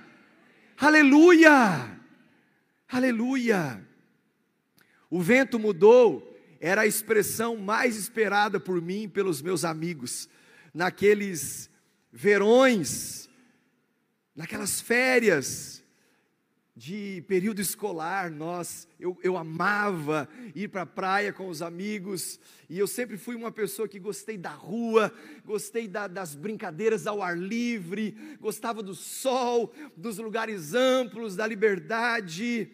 Aleluia! 0.77 1.99
Aleluia! 2.87 3.85
O 5.09 5.21
vento 5.21 5.59
mudou, 5.59 6.37
era 6.59 6.81
a 6.81 6.87
expressão 6.87 7.57
mais 7.57 7.95
esperada 7.95 8.59
por 8.59 8.81
mim 8.81 9.03
e 9.03 9.07
pelos 9.07 9.41
meus 9.41 9.65
amigos, 9.65 10.29
naqueles 10.73 11.69
verões, 12.11 13.29
naquelas 14.35 14.79
férias, 14.79 15.78
de 16.79 17.21
período 17.27 17.59
escolar, 17.59 18.31
nós, 18.31 18.87
eu, 18.97 19.19
eu 19.21 19.35
amava 19.35 20.29
ir 20.55 20.69
para 20.69 20.83
a 20.83 20.85
praia 20.85 21.33
com 21.33 21.49
os 21.49 21.61
amigos, 21.61 22.39
e 22.69 22.79
eu 22.79 22.87
sempre 22.87 23.17
fui 23.17 23.35
uma 23.35 23.51
pessoa 23.51 23.85
que 23.85 23.99
gostei 23.99 24.37
da 24.37 24.51
rua, 24.51 25.13
gostei 25.43 25.89
da, 25.89 26.07
das 26.07 26.35
brincadeiras 26.35 27.05
ao 27.05 27.21
ar 27.21 27.37
livre, 27.37 28.15
gostava 28.39 28.81
do 28.81 28.95
sol, 28.95 29.73
dos 29.97 30.19
lugares 30.19 30.73
amplos, 30.73 31.35
da 31.35 31.45
liberdade. 31.45 32.71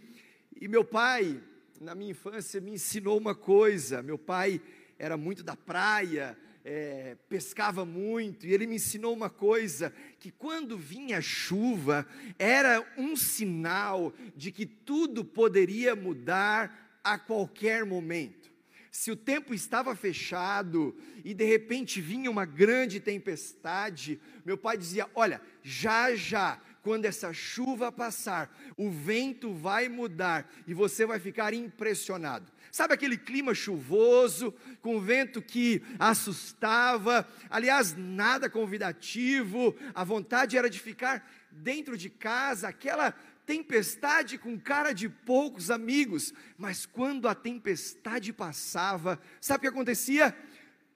E 0.61 0.67
meu 0.67 0.85
pai, 0.85 1.41
na 1.81 1.95
minha 1.95 2.11
infância, 2.11 2.61
me 2.61 2.73
ensinou 2.73 3.17
uma 3.17 3.33
coisa: 3.33 4.03
meu 4.03 4.19
pai 4.19 4.61
era 4.99 5.17
muito 5.17 5.41
da 5.41 5.55
praia, 5.55 6.37
é, 6.67 7.15
pescava 7.29 7.85
muito, 7.85 8.47
e 8.47 8.51
ele 8.51 8.65
me 8.65 8.77
ensinou 8.77 9.13
uma 9.13 9.29
coisa: 9.29 9.93
que 10.19 10.31
quando 10.31 10.75
vinha 10.75 11.21
chuva, 11.21 12.07
era 12.39 12.83
um 12.97 13.15
sinal 13.15 14.11
de 14.35 14.51
que 14.51 14.65
tudo 14.65 15.23
poderia 15.23 15.95
mudar 15.95 16.99
a 17.03 17.19
qualquer 17.19 17.85
momento. 17.85 18.51
Se 18.89 19.11
o 19.11 19.15
tempo 19.15 19.53
estava 19.53 19.95
fechado 19.95 20.95
e 21.23 21.33
de 21.33 21.45
repente 21.45 22.01
vinha 22.01 22.31
uma 22.31 22.45
grande 22.45 22.99
tempestade, 22.99 24.19
meu 24.43 24.57
pai 24.57 24.75
dizia: 24.75 25.07
Olha, 25.13 25.39
já 25.61 26.15
já, 26.15 26.59
quando 26.81 27.05
essa 27.05 27.31
chuva 27.31 27.91
passar, 27.91 28.55
o 28.75 28.89
vento 28.89 29.53
vai 29.53 29.87
mudar 29.87 30.51
e 30.65 30.73
você 30.73 31.05
vai 31.05 31.19
ficar 31.19 31.53
impressionado. 31.53 32.51
Sabe 32.75 32.93
aquele 32.93 33.17
clima 33.17 33.55
chuvoso, 33.55 34.53
com 34.81 34.99
vento 34.99 35.41
que 35.41 35.81
assustava, 35.97 37.25
aliás, 37.49 37.95
nada 37.95 38.49
convidativo, 38.49 39.73
a 39.93 40.03
vontade 40.03 40.57
era 40.57 40.69
de 40.69 40.77
ficar 40.77 41.25
dentro 41.49 41.97
de 41.97 42.09
casa, 42.09 42.67
aquela 42.67 43.13
tempestade 43.45 44.37
com 44.37 44.59
cara 44.59 44.91
de 44.91 45.07
poucos 45.07 45.71
amigos, 45.71 46.33
mas 46.57 46.85
quando 46.85 47.29
a 47.29 47.33
tempestade 47.33 48.33
passava, 48.33 49.21
sabe 49.39 49.59
o 49.59 49.61
que 49.61 49.67
acontecia? 49.73 50.35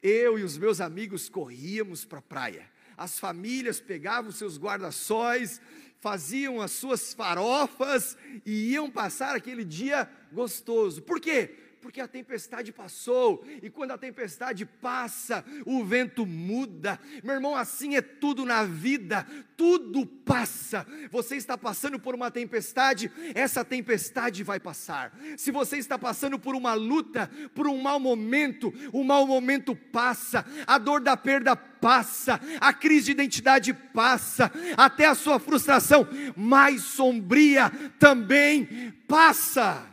Eu 0.03 0.37
e 0.37 0.43
os 0.43 0.57
meus 0.57 0.81
amigos 0.81 1.29
corríamos 1.29 2.03
para 2.03 2.19
a 2.19 2.21
praia. 2.21 2.69
As 2.97 3.17
famílias 3.17 3.79
pegavam 3.79 4.33
seus 4.33 4.57
guarda-sóis, 4.59 5.61
faziam 6.01 6.59
as 6.59 6.71
suas 6.71 7.13
farofas 7.13 8.17
e 8.45 8.73
iam 8.73 8.91
passar 8.91 9.33
aquele 9.33 9.63
dia 9.63 10.09
gostoso. 10.33 11.01
Por 11.01 11.21
quê? 11.21 11.68
Porque 11.81 12.01
a 12.01 12.07
tempestade 12.07 12.71
passou, 12.71 13.43
e 13.61 13.69
quando 13.69 13.91
a 13.91 13.97
tempestade 13.97 14.65
passa, 14.65 15.43
o 15.65 15.83
vento 15.83 16.25
muda. 16.25 16.99
Meu 17.23 17.35
irmão, 17.35 17.55
assim 17.55 17.95
é 17.95 18.01
tudo 18.01 18.45
na 18.45 18.63
vida, 18.63 19.25
tudo 19.55 20.05
passa. 20.05 20.85
Você 21.11 21.35
está 21.35 21.57
passando 21.57 21.99
por 21.99 22.13
uma 22.13 22.29
tempestade, 22.29 23.11
essa 23.33 23.63
tempestade 23.63 24.43
vai 24.43 24.59
passar. 24.59 25.17
Se 25.37 25.51
você 25.51 25.77
está 25.77 25.97
passando 25.97 26.37
por 26.37 26.55
uma 26.55 26.73
luta, 26.73 27.29
por 27.55 27.67
um 27.67 27.81
mau 27.81 27.99
momento, 27.99 28.73
o 28.91 29.03
mau 29.03 29.25
momento 29.25 29.75
passa, 29.75 30.45
a 30.67 30.77
dor 30.77 31.01
da 31.01 31.15
perda 31.15 31.55
passa, 31.55 32.39
a 32.59 32.73
crise 32.73 33.05
de 33.05 33.11
identidade 33.11 33.73
passa, 33.73 34.51
até 34.75 35.05
a 35.05 35.15
sua 35.15 35.39
frustração 35.39 36.07
mais 36.35 36.81
sombria 36.81 37.71
também 37.97 38.93
passa. 39.07 39.85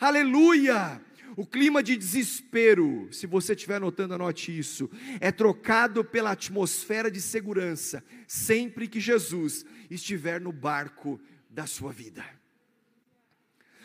Aleluia! 0.00 1.03
O 1.36 1.46
clima 1.46 1.82
de 1.82 1.96
desespero, 1.96 3.08
se 3.10 3.26
você 3.26 3.54
estiver 3.54 3.76
anotando, 3.76 4.14
anote 4.14 4.56
isso, 4.56 4.88
é 5.20 5.32
trocado 5.32 6.04
pela 6.04 6.30
atmosfera 6.30 7.10
de 7.10 7.20
segurança 7.20 8.04
sempre 8.28 8.86
que 8.86 9.00
Jesus 9.00 9.64
estiver 9.90 10.40
no 10.40 10.52
barco 10.52 11.20
da 11.50 11.66
sua 11.66 11.92
vida. 11.92 12.24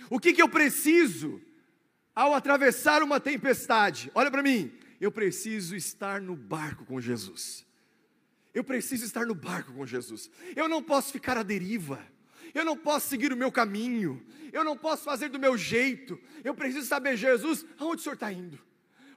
O 0.10 0.20
que, 0.20 0.34
que 0.34 0.42
eu 0.42 0.50
preciso 0.50 1.42
ao 2.16 2.34
atravessar 2.34 3.02
uma 3.02 3.20
tempestade? 3.20 4.12
Olha 4.14 4.30
para 4.30 4.44
mim, 4.44 4.72
eu 5.00 5.12
preciso 5.12 5.76
estar 5.76 6.22
no 6.22 6.36
barco 6.36 6.86
com 6.86 7.00
Jesus. 7.00 7.66
Eu 8.54 8.64
preciso 8.64 9.06
estar 9.06 9.26
no 9.26 9.36
barco 9.36 9.74
com 9.74 9.86
Jesus. 9.86 10.30
Eu 10.56 10.68
não 10.68 10.84
posso 10.84 11.12
ficar 11.12 11.38
à 11.38 11.44
deriva. 11.44 12.00
Eu 12.54 12.66
não 12.66 12.78
posso 12.78 13.08
seguir 13.08 13.32
o 13.32 13.38
meu 13.38 13.52
caminho. 13.52 14.26
Eu 14.52 14.64
não 14.64 14.78
posso 14.78 15.04
fazer 15.04 15.30
do 15.30 15.40
meu 15.40 15.58
jeito. 15.58 16.20
Eu 16.44 16.54
preciso 16.54 16.88
saber, 16.88 17.16
Jesus, 17.16 17.66
aonde 17.78 18.02
o 18.02 18.04
Senhor 18.04 18.16
está 18.16 18.32
indo? 18.32 18.60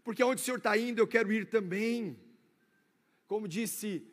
Porque 0.04 0.22
aonde 0.22 0.40
o 0.40 0.44
Senhor 0.44 0.58
está 0.58 0.76
indo, 0.76 0.98
eu 0.98 1.06
quero 1.06 1.32
ir 1.32 1.46
também. 1.46 2.18
Como 3.26 3.48
disse 3.48 4.06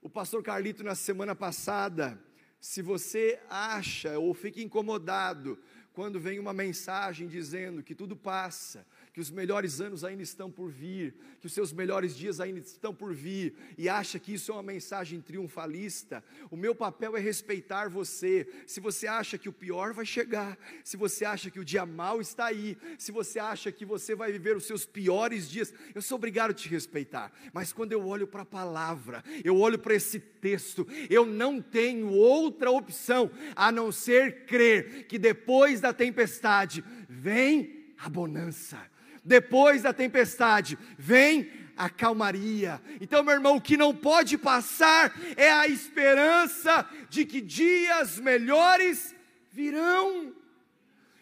o 0.00 0.08
pastor 0.08 0.42
Carlito 0.42 0.82
na 0.82 0.94
semana 0.94 1.34
passada, 1.34 2.22
se 2.60 2.80
você 2.80 3.40
acha 3.48 4.18
ou 4.18 4.32
fica 4.32 4.60
incomodado 4.60 5.58
quando 5.92 6.18
vem 6.18 6.38
uma 6.38 6.52
mensagem 6.52 7.28
dizendo 7.28 7.82
que 7.82 7.94
tudo 7.94 8.16
passa, 8.16 8.86
que 9.12 9.20
os 9.20 9.30
melhores 9.30 9.80
anos 9.80 10.04
ainda 10.04 10.22
estão 10.22 10.50
por 10.50 10.70
vir, 10.70 11.14
que 11.38 11.46
os 11.46 11.52
seus 11.52 11.70
melhores 11.70 12.16
dias 12.16 12.40
ainda 12.40 12.60
estão 12.60 12.94
por 12.94 13.12
vir, 13.12 13.54
e 13.76 13.88
acha 13.88 14.18
que 14.18 14.32
isso 14.32 14.50
é 14.50 14.54
uma 14.54 14.62
mensagem 14.62 15.20
triunfalista, 15.20 16.24
o 16.50 16.56
meu 16.56 16.74
papel 16.74 17.14
é 17.14 17.20
respeitar 17.20 17.90
você. 17.90 18.48
Se 18.66 18.80
você 18.80 19.06
acha 19.06 19.36
que 19.36 19.50
o 19.50 19.52
pior 19.52 19.92
vai 19.92 20.06
chegar, 20.06 20.58
se 20.82 20.96
você 20.96 21.26
acha 21.26 21.50
que 21.50 21.60
o 21.60 21.64
dia 21.64 21.84
mal 21.84 22.22
está 22.22 22.46
aí, 22.46 22.76
se 22.96 23.12
você 23.12 23.38
acha 23.38 23.70
que 23.70 23.84
você 23.84 24.14
vai 24.14 24.32
viver 24.32 24.56
os 24.56 24.64
seus 24.64 24.86
piores 24.86 25.48
dias, 25.48 25.74
eu 25.94 26.00
sou 26.00 26.16
obrigado 26.16 26.52
a 26.52 26.54
te 26.54 26.68
respeitar. 26.68 27.30
Mas 27.52 27.70
quando 27.70 27.92
eu 27.92 28.06
olho 28.06 28.26
para 28.26 28.42
a 28.42 28.46
palavra, 28.46 29.22
eu 29.44 29.58
olho 29.58 29.78
para 29.78 29.94
esse 29.94 30.18
texto, 30.18 30.86
eu 31.10 31.26
não 31.26 31.60
tenho 31.60 32.08
outra 32.08 32.70
opção 32.70 33.30
a 33.54 33.70
não 33.70 33.92
ser 33.92 34.46
crer 34.46 35.06
que 35.06 35.18
depois 35.18 35.81
da 35.82 35.92
tempestade 35.92 36.82
vem 37.08 37.94
a 37.98 38.08
bonança 38.08 38.78
depois 39.24 39.82
da 39.82 39.92
tempestade, 39.92 40.78
vem 40.98 41.50
a 41.76 41.88
calmaria. 41.88 42.80
Então, 43.00 43.22
meu 43.22 43.34
irmão, 43.34 43.56
o 43.56 43.60
que 43.60 43.76
não 43.76 43.94
pode 43.94 44.36
passar 44.36 45.14
é 45.36 45.50
a 45.50 45.68
esperança 45.68 46.88
de 47.08 47.24
que 47.24 47.40
dias 47.40 48.18
melhores 48.18 49.14
virão. 49.50 50.34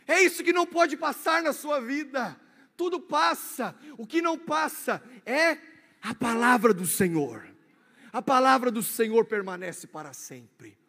É 0.07 0.23
isso 0.23 0.43
que 0.43 0.53
não 0.53 0.67
pode 0.67 0.97
passar 0.97 1.43
na 1.43 1.53
sua 1.53 1.81
vida. 1.81 2.39
Tudo 2.77 2.99
passa. 2.99 3.75
O 3.99 4.07
que 4.07 4.23
não 4.23 4.39
passa 4.39 5.03
é 5.27 5.59
a 6.03 6.15
palavra 6.15 6.73
do 6.73 6.87
Senhor. 6.87 7.47
A 8.13 8.21
palavra 8.21 8.71
do 8.71 8.83
Senhor 8.83 9.25
permanece 9.27 9.87
para 9.87 10.13
sempre. 10.13 10.80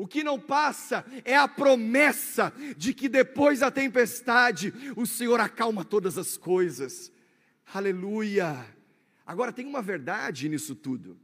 O 0.00 0.06
que 0.06 0.24
não 0.24 0.40
passa 0.40 1.04
é 1.26 1.36
a 1.36 1.46
promessa 1.46 2.54
de 2.74 2.94
que 2.94 3.06
depois 3.06 3.58
da 3.58 3.70
tempestade 3.70 4.72
o 4.96 5.04
Senhor 5.04 5.38
acalma 5.38 5.84
todas 5.84 6.16
as 6.16 6.38
coisas. 6.38 7.12
Aleluia. 7.74 8.66
Agora 9.26 9.52
tem 9.52 9.66
uma 9.66 9.82
verdade 9.82 10.48
nisso 10.48 10.74
tudo. 10.74 11.20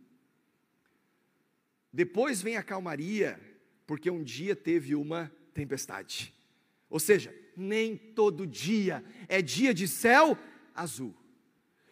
Depois 1.90 2.42
vem 2.42 2.58
a 2.58 2.62
calmaria, 2.62 3.40
porque 3.86 4.10
um 4.10 4.22
dia 4.22 4.54
teve 4.54 4.94
uma 4.94 5.32
tempestade. 5.54 6.34
Ou 6.90 7.00
seja, 7.00 7.34
nem 7.56 7.96
todo 7.96 8.46
dia 8.46 9.02
é 9.26 9.40
dia 9.40 9.72
de 9.72 9.88
céu 9.88 10.36
azul. 10.74 11.16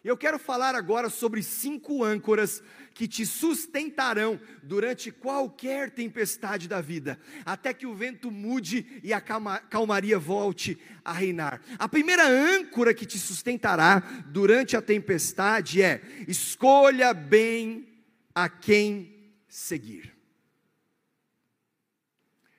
Eu 0.05 0.19
quero 0.19 0.39
falar 0.39 0.75
agora 0.75 1.09
sobre 1.09 1.43
cinco 1.43 2.05
âncoras 2.05 2.63
que 2.93 3.09
te 3.09 3.25
sustentarão 3.25 4.39
durante 4.63 5.11
qualquer 5.11 5.91
tempestade 5.91 6.69
da 6.69 6.83
vida, 6.83 7.19
até 7.43 7.73
que 7.73 7.87
o 7.87 7.95
vento 7.95 8.31
mude 8.31 9.01
e 9.03 9.15
a 9.15 9.21
calma, 9.21 9.59
calmaria 9.61 10.19
volte 10.19 10.79
a 11.03 11.11
reinar. 11.11 11.63
A 11.79 11.89
primeira 11.89 12.29
âncora 12.29 12.93
que 12.93 13.07
te 13.07 13.19
sustentará 13.19 14.01
durante 14.27 14.77
a 14.77 14.83
tempestade 14.83 15.81
é: 15.81 16.03
escolha 16.29 17.15
bem 17.15 17.89
a 18.35 18.47
quem 18.47 19.33
seguir. 19.49 20.15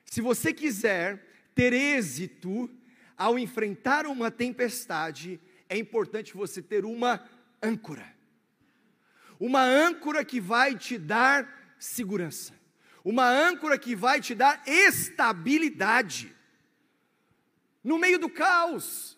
Se 0.04 0.20
você 0.20 0.52
quiser 0.52 1.24
ter 1.54 1.72
êxito 1.72 2.68
ao 3.16 3.38
enfrentar 3.38 4.04
uma 4.04 4.32
tempestade, 4.32 5.40
é 5.68 5.76
importante 5.76 6.34
você 6.34 6.62
ter 6.62 6.84
uma 6.84 7.18
âncora. 7.66 8.14
Uma 9.38 9.62
âncora 9.62 10.24
que 10.24 10.40
vai 10.40 10.76
te 10.76 10.96
dar 10.98 11.74
segurança. 11.78 12.54
Uma 13.04 13.28
âncora 13.28 13.78
que 13.78 13.94
vai 13.94 14.20
te 14.20 14.34
dar 14.34 14.62
estabilidade. 14.66 16.34
No 17.84 17.98
meio 17.98 18.18
do 18.18 18.28
caos. 18.28 19.16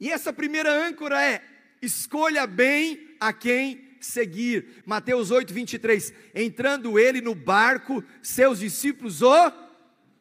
E 0.00 0.10
essa 0.10 0.32
primeira 0.32 0.70
âncora 0.70 1.22
é: 1.22 1.44
escolha 1.80 2.46
bem 2.46 3.16
a 3.20 3.32
quem 3.32 3.96
seguir. 4.00 4.82
Mateus 4.86 5.30
8, 5.30 5.52
23. 5.52 6.12
Entrando 6.34 6.98
ele 6.98 7.20
no 7.20 7.34
barco, 7.34 8.02
seus 8.22 8.60
discípulos 8.60 9.22
o, 9.22 9.52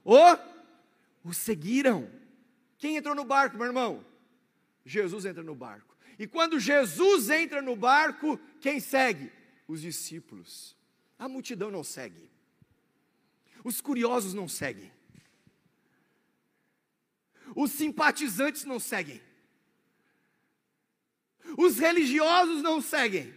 o, 0.04 0.38
o 1.24 1.34
seguiram. 1.34 2.10
Quem 2.78 2.98
entrou 2.98 3.16
no 3.16 3.26
barco, 3.26 3.58
meu 3.58 3.66
irmão? 3.66 4.06
Jesus 4.86 5.26
entra 5.26 5.44
no 5.44 5.56
barco. 5.56 5.87
E 6.20 6.26
quando 6.28 6.60
Jesus 6.60 7.30
entra 7.30 7.62
no 7.62 7.76
barco, 7.76 8.40
quem 8.60 8.80
segue? 8.80 9.32
Os 9.68 9.82
discípulos. 9.82 10.76
A 11.20 11.28
multidão 11.28 11.70
não 11.70 11.84
segue. 11.84 12.30
Os 13.64 13.82
curiosos 13.82 14.34
não 14.34 14.48
seguem. 14.48 14.92
Os 17.56 17.72
simpatizantes 17.72 18.66
não 18.66 18.80
seguem. 18.80 19.22
Os 21.58 21.78
religiosos 21.78 22.62
não 22.62 22.82
seguem. 22.82 23.34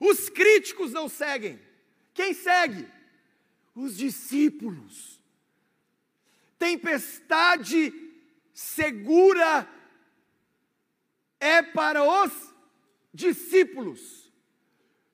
Os 0.00 0.28
críticos 0.28 0.92
não 0.92 1.08
seguem. 1.08 1.60
Quem 2.12 2.34
segue? 2.34 2.88
Os 3.74 3.96
discípulos. 3.96 5.20
Tempestade 6.58 7.92
segura 8.52 9.68
é 11.44 11.60
para 11.62 12.02
os 12.02 12.32
discípulos, 13.12 14.32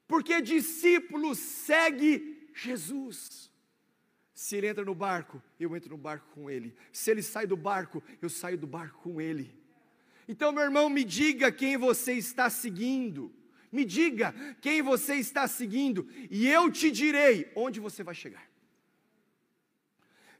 porque 0.06 0.40
discípulo 0.40 1.34
segue 1.34 2.48
Jesus. 2.54 3.50
Se 4.32 4.56
ele 4.56 4.68
entra 4.68 4.84
no 4.84 4.94
barco, 4.94 5.42
eu 5.58 5.76
entro 5.76 5.90
no 5.90 5.98
barco 5.98 6.26
com 6.34 6.48
ele. 6.48 6.74
Se 6.92 7.10
ele 7.10 7.22
sai 7.22 7.46
do 7.46 7.56
barco, 7.56 8.02
eu 8.22 8.30
saio 8.30 8.56
do 8.56 8.66
barco 8.66 9.00
com 9.02 9.20
ele. 9.20 9.52
Então, 10.28 10.52
meu 10.52 10.62
irmão, 10.62 10.88
me 10.88 11.04
diga 11.04 11.50
quem 11.50 11.76
você 11.76 12.12
está 12.14 12.48
seguindo. 12.48 13.34
Me 13.72 13.84
diga 13.84 14.32
quem 14.60 14.82
você 14.82 15.16
está 15.16 15.46
seguindo, 15.46 16.08
e 16.28 16.48
eu 16.48 16.72
te 16.72 16.90
direi 16.90 17.52
onde 17.54 17.78
você 17.78 18.02
vai 18.02 18.16
chegar. 18.16 18.50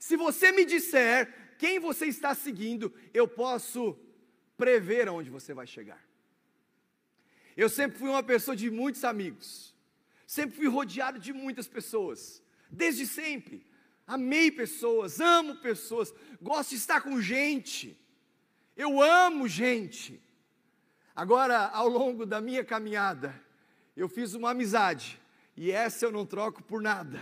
Se 0.01 0.17
você 0.17 0.51
me 0.51 0.65
disser 0.65 1.57
quem 1.57 1.79
você 1.79 2.07
está 2.07 2.35
seguindo, 2.35 2.93
eu 3.15 3.29
posso 3.29 3.97
prever 4.61 5.09
aonde 5.09 5.31
você 5.31 5.55
vai 5.55 5.67
chegar. 5.67 6.03
Eu 7.57 7.69
sempre 7.71 7.99
fui 7.99 8.11
uma 8.11 8.23
pessoa 8.23 8.55
de 8.55 8.71
muitos 8.71 9.05
amigos, 9.05 9.75
sempre 10.27 10.55
fui 10.55 10.69
rodeado 10.69 11.19
de 11.19 11.33
muitas 11.33 11.67
pessoas, 11.67 12.43
desde 12.71 13.07
sempre. 13.07 13.67
Amei 14.07 14.51
pessoas, 14.51 15.19
amo 15.19 15.57
pessoas, 15.57 16.13
gosto 16.43 16.71
de 16.71 16.77
estar 16.77 17.01
com 17.01 17.21
gente, 17.23 17.99
eu 18.77 19.01
amo 19.01 19.49
gente. 19.49 20.21
Agora, 21.17 21.69
ao 21.69 21.89
longo 21.89 22.27
da 22.27 22.41
minha 22.41 22.65
caminhada, 22.65 23.35
eu 23.97 24.09
fiz 24.09 24.35
uma 24.35 24.51
amizade, 24.51 25.21
e 25.57 25.71
essa 25.71 26.05
eu 26.05 26.13
não 26.13 26.27
troco 26.27 26.63
por 26.63 26.83
nada. 26.83 27.21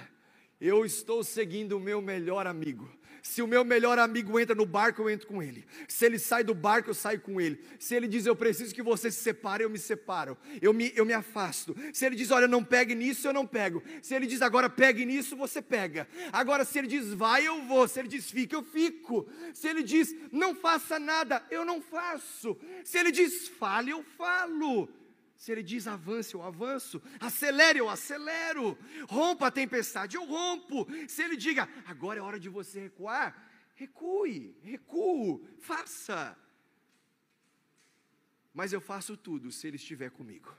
Eu 0.61 0.85
estou 0.85 1.23
seguindo 1.23 1.77
o 1.77 1.81
meu 1.81 2.03
melhor 2.03 2.47
amigo. 2.49 2.91
Se 3.23 3.43
o 3.43 3.47
meu 3.47 3.65
melhor 3.65 3.99
amigo 3.99 4.39
entra 4.39 4.55
no 4.55 4.67
barco, 4.67 5.03
eu 5.03 5.11
entro 5.11 5.27
com 5.27 5.43
ele. 5.43 5.65
Se 5.87 6.07
ele 6.07 6.19
sai 6.19 6.45
do 6.45 6.55
barco, 6.55 6.91
eu 6.91 6.95
saio 6.95 7.21
com 7.21 7.41
ele. 7.41 7.61
Se 7.79 7.95
ele 7.95 8.09
diz, 8.09 8.27
eu 8.27 8.37
preciso 8.37 8.75
que 8.75 8.83
você 8.83 9.11
se 9.11 9.23
separe, 9.23 9.65
eu 9.65 9.71
me 9.71 9.79
separo. 9.79 10.37
Eu 10.61 10.73
me, 10.73 10.93
eu 10.95 11.05
me 11.05 11.13
afasto. 11.13 11.77
Se 11.93 12.07
ele 12.07 12.17
diz, 12.17 12.31
olha, 12.31 12.49
não 12.49 12.63
pegue 12.63 12.95
nisso, 12.95 13.27
eu 13.27 13.33
não 13.33 13.47
pego. 13.47 13.83
Se 14.03 14.15
ele 14.15 14.27
diz, 14.27 14.43
agora 14.43 14.71
pegue 14.71 15.05
nisso, 15.05 15.37
você 15.37 15.61
pega. 15.61 16.09
Agora, 16.33 16.65
se 16.65 16.79
ele 16.79 16.89
diz, 16.89 17.13
vai, 17.13 17.47
eu 17.47 17.63
vou. 17.63 17.87
Se 17.89 18.01
ele 18.01 18.09
diz, 18.09 18.31
fica, 18.31 18.57
eu 18.57 18.63
fico. 18.63 19.29
Se 19.53 19.69
ele 19.69 19.83
diz, 19.83 20.15
não 20.33 20.55
faça 20.55 20.99
nada, 20.99 21.45
eu 21.51 21.65
não 21.65 21.81
faço. 21.81 22.57
Se 22.85 22.99
ele 22.99 23.11
diz, 23.11 23.49
fale, 23.49 23.91
eu 23.91 24.05
falo. 24.17 24.89
Se 25.39 25.53
ele 25.53 25.63
diz 25.63 25.87
avance, 25.87 26.35
eu 26.35 26.43
avanço. 26.43 27.01
Acelere, 27.21 27.79
eu 27.79 27.89
acelero. 27.89 28.77
Rompa 29.09 29.47
a 29.47 29.51
tempestade, 29.51 30.17
eu 30.17 30.25
rompo. 30.25 30.87
Se 31.09 31.23
ele 31.23 31.37
diga 31.37 31.69
agora 31.87 32.19
é 32.19 32.23
hora 32.23 32.41
de 32.41 32.49
você 32.49 32.81
recuar, 32.81 33.49
recue, 33.77 34.59
recuo, 34.63 35.47
faça. 35.61 36.37
mas 38.53 38.73
eu 38.73 38.81
faço 38.81 39.17
tudo 39.17 39.53
se 39.53 39.69
Ele 39.69 39.77
estiver 39.77 40.11
comigo. 40.11 40.53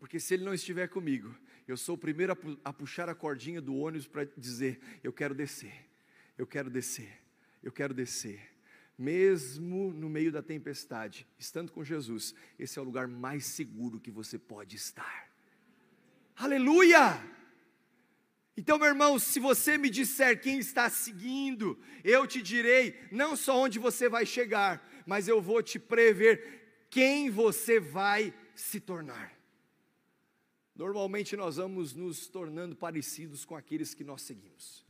Porque 0.00 0.18
se 0.18 0.34
Ele 0.34 0.42
não 0.42 0.52
estiver 0.52 0.88
comigo, 0.88 1.32
eu 1.68 1.76
sou 1.76 1.94
o 1.94 1.98
primeiro 1.98 2.32
a, 2.32 2.36
pu 2.36 2.58
a 2.64 2.72
puxar 2.72 3.08
a 3.08 3.14
cordinha 3.14 3.60
do 3.60 3.76
ônibus 3.76 4.08
para 4.08 4.24
dizer: 4.36 4.80
eu 5.04 5.12
quero 5.12 5.32
descer, 5.32 5.88
eu 6.36 6.44
quero 6.44 6.68
descer, 6.68 7.22
eu 7.62 7.70
quero 7.70 7.94
descer. 7.94 8.53
Mesmo 8.96 9.92
no 9.92 10.08
meio 10.08 10.30
da 10.30 10.42
tempestade, 10.42 11.26
estando 11.36 11.72
com 11.72 11.82
Jesus, 11.82 12.34
esse 12.58 12.78
é 12.78 12.82
o 12.82 12.84
lugar 12.84 13.08
mais 13.08 13.44
seguro 13.44 14.00
que 14.00 14.10
você 14.10 14.38
pode 14.38 14.76
estar. 14.76 15.28
Aleluia! 16.36 17.20
Então, 18.56 18.78
meu 18.78 18.86
irmão, 18.86 19.18
se 19.18 19.40
você 19.40 19.76
me 19.76 19.90
disser 19.90 20.40
quem 20.40 20.58
está 20.58 20.88
seguindo, 20.88 21.76
eu 22.04 22.24
te 22.24 22.40
direi 22.40 22.96
não 23.10 23.34
só 23.34 23.58
onde 23.58 23.80
você 23.80 24.08
vai 24.08 24.24
chegar, 24.24 24.88
mas 25.04 25.26
eu 25.26 25.42
vou 25.42 25.60
te 25.60 25.78
prever 25.78 26.86
quem 26.88 27.30
você 27.30 27.80
vai 27.80 28.32
se 28.54 28.78
tornar. 28.78 29.36
Normalmente 30.76 31.36
nós 31.36 31.56
vamos 31.56 31.94
nos 31.94 32.28
tornando 32.28 32.76
parecidos 32.76 33.44
com 33.44 33.56
aqueles 33.56 33.92
que 33.92 34.04
nós 34.04 34.22
seguimos. 34.22 34.83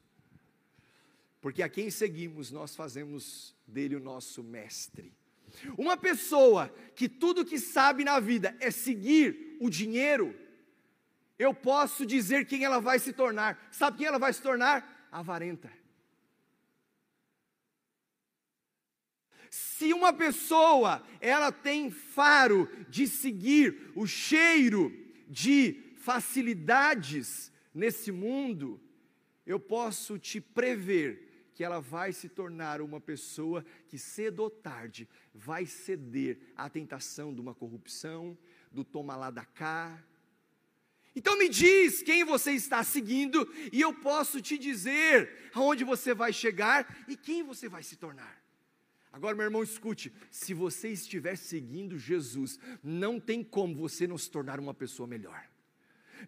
Porque 1.45 1.63
a 1.63 1.69
quem 1.69 1.91
seguimos, 1.91 2.51
nós 2.51 2.75
fazemos 2.75 3.55
dele 3.67 3.97
o 3.97 4.01
nosso 4.01 4.43
mestre. 4.43 5.13
Uma 5.77 5.95
pessoa 5.95 6.75
que 6.97 7.07
tudo 7.07 7.45
que 7.45 7.59
sabe 7.59 8.03
na 8.03 8.19
vida 8.19 8.57
é 8.61 8.71
seguir 8.71 9.59
o 9.61 9.69
dinheiro, 9.69 10.35
eu 11.39 11.53
posso 11.53 12.07
dizer 12.07 12.47
quem 12.47 12.65
ela 12.65 12.81
vai 12.81 12.99
se 12.99 13.13
tornar. 13.13 13.69
Sabe 13.71 13.99
quem 13.99 14.07
ela 14.07 14.19
vai 14.19 14.33
se 14.33 14.41
tornar? 14.41 15.07
Avarenta. 15.13 15.71
Se 19.51 19.93
uma 19.93 20.15
pessoa, 20.15 21.07
ela 21.21 21.53
tem 21.53 21.91
faro 21.91 22.71
de 22.89 23.07
seguir 23.07 23.93
o 23.95 24.07
cheiro 24.07 24.91
de 25.29 25.93
facilidades 25.99 27.53
nesse 27.75 28.11
mundo, 28.11 28.81
eu 29.45 29.61
posso 29.61 30.19
te 30.19 30.41
prever 30.41 31.34
que 31.55 31.65
ela 31.65 31.81
vai 31.81 32.13
se 32.13 32.29
tornar 32.29 32.81
uma 32.81 33.01
pessoa 33.01 33.65
que 33.89 33.99
cedo 33.99 34.41
ou 34.41 34.51
tarde 34.51 35.09
vai 35.33 35.65
ceder 35.65 36.39
à 36.57 36.69
tentação 36.69 37.33
de 37.33 37.41
uma 37.41 37.55
corrupção, 37.55 38.37
do 38.71 38.85
toma 38.85 39.17
lá 39.17 39.31
da 39.31 39.45
cá, 39.45 40.03
então 41.17 41.39
me 41.39 41.49
diz 41.49 42.03
quem 42.03 42.25
você 42.25 42.53
está 42.53 42.83
seguindo 42.83 43.49
e 43.73 43.81
eu 43.81 43.95
posso 43.95 44.41
te 44.41 44.59
dizer 44.59 45.51
aonde 45.55 45.85
você 45.85 46.13
vai 46.13 46.33
chegar 46.33 47.05
e 47.07 47.17
quem 47.17 47.43
você 47.43 47.69
vai 47.69 47.83
se 47.83 47.97
tornar. 47.97 48.43
Agora, 49.13 49.37
meu 49.37 49.45
irmão, 49.45 49.63
escute: 49.63 50.13
se 50.29 50.53
você 50.53 50.89
estiver 50.89 51.37
seguindo 51.37 51.97
Jesus, 51.97 52.59
não 52.83 53.21
tem 53.21 53.45
como 53.45 53.77
você 53.77 54.09
não 54.09 54.19
se 54.19 54.29
tornar 54.29 54.59
uma 54.59 54.75
pessoa 54.75 55.07
melhor. 55.07 55.49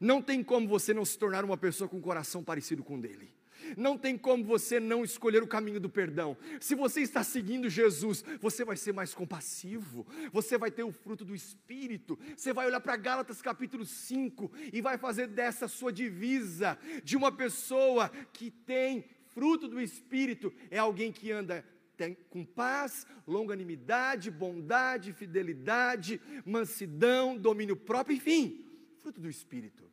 Não 0.00 0.22
tem 0.22 0.44
como 0.44 0.68
você 0.68 0.94
não 0.94 1.04
se 1.04 1.18
tornar 1.18 1.44
uma 1.44 1.56
pessoa 1.56 1.88
com 1.88 1.96
um 1.96 2.02
coração 2.02 2.44
parecido 2.44 2.84
com 2.84 2.96
o 2.96 3.00
dele. 3.00 3.34
Não 3.76 3.96
tem 3.96 4.16
como 4.16 4.44
você 4.44 4.78
não 4.80 5.04
escolher 5.04 5.42
o 5.42 5.46
caminho 5.46 5.80
do 5.80 5.88
perdão. 5.88 6.36
Se 6.60 6.74
você 6.74 7.00
está 7.00 7.22
seguindo 7.22 7.68
Jesus, 7.68 8.24
você 8.40 8.64
vai 8.64 8.76
ser 8.76 8.92
mais 8.92 9.14
compassivo, 9.14 10.06
você 10.32 10.56
vai 10.58 10.70
ter 10.70 10.82
o 10.82 10.92
fruto 10.92 11.24
do 11.24 11.34
Espírito. 11.34 12.18
Você 12.36 12.52
vai 12.52 12.66
olhar 12.66 12.80
para 12.80 12.96
Gálatas 12.96 13.42
capítulo 13.42 13.84
5 13.84 14.50
e 14.72 14.80
vai 14.80 14.98
fazer 14.98 15.26
dessa 15.26 15.68
sua 15.68 15.92
divisa 15.92 16.78
de 17.02 17.16
uma 17.16 17.32
pessoa 17.32 18.10
que 18.32 18.50
tem 18.50 19.04
fruto 19.36 19.68
do 19.68 19.78
Espírito, 19.78 20.50
é 20.70 20.78
alguém 20.78 21.12
que 21.12 21.30
anda 21.30 21.62
tem, 21.96 22.16
com 22.30 22.44
paz, 22.44 23.06
longanimidade, 23.26 24.30
bondade, 24.30 25.12
fidelidade, 25.12 26.20
mansidão, 26.44 27.36
domínio 27.36 27.76
próprio, 27.76 28.16
enfim, 28.16 28.64
fruto 29.02 29.20
do 29.20 29.28
Espírito. 29.28 29.84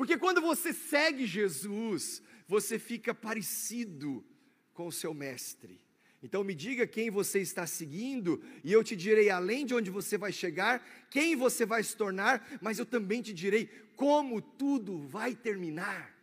Porque 0.00 0.16
quando 0.16 0.40
você 0.40 0.72
segue 0.72 1.26
Jesus, 1.26 2.22
você 2.48 2.78
fica 2.78 3.12
parecido 3.12 4.24
com 4.72 4.86
o 4.86 4.90
seu 4.90 5.12
mestre. 5.12 5.78
Então 6.22 6.42
me 6.42 6.54
diga 6.54 6.86
quem 6.86 7.10
você 7.10 7.40
está 7.40 7.66
seguindo, 7.66 8.42
e 8.64 8.72
eu 8.72 8.82
te 8.82 8.96
direi 8.96 9.28
além 9.28 9.66
de 9.66 9.74
onde 9.74 9.90
você 9.90 10.16
vai 10.16 10.32
chegar, 10.32 10.82
quem 11.10 11.36
você 11.36 11.66
vai 11.66 11.82
se 11.82 11.94
tornar, 11.94 12.48
mas 12.62 12.78
eu 12.78 12.86
também 12.86 13.20
te 13.20 13.34
direi 13.34 13.66
como 13.94 14.40
tudo 14.40 15.02
vai 15.06 15.34
terminar. 15.34 16.16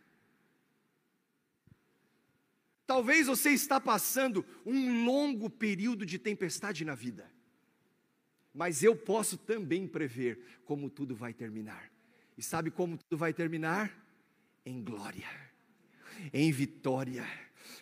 Talvez 2.84 3.28
você 3.28 3.50
está 3.50 3.80
passando 3.80 4.44
um 4.66 5.04
longo 5.04 5.48
período 5.48 6.04
de 6.04 6.18
tempestade 6.18 6.84
na 6.84 6.96
vida. 6.96 7.30
Mas 8.52 8.82
eu 8.82 8.96
posso 8.96 9.38
também 9.38 9.86
prever 9.86 10.58
como 10.64 10.90
tudo 10.90 11.14
vai 11.14 11.32
terminar. 11.32 11.96
E 12.38 12.42
sabe 12.42 12.70
como 12.70 12.96
tudo 12.96 13.18
vai 13.18 13.32
terminar? 13.32 13.92
Em 14.64 14.80
glória, 14.80 15.28
em 16.32 16.52
vitória. 16.52 17.26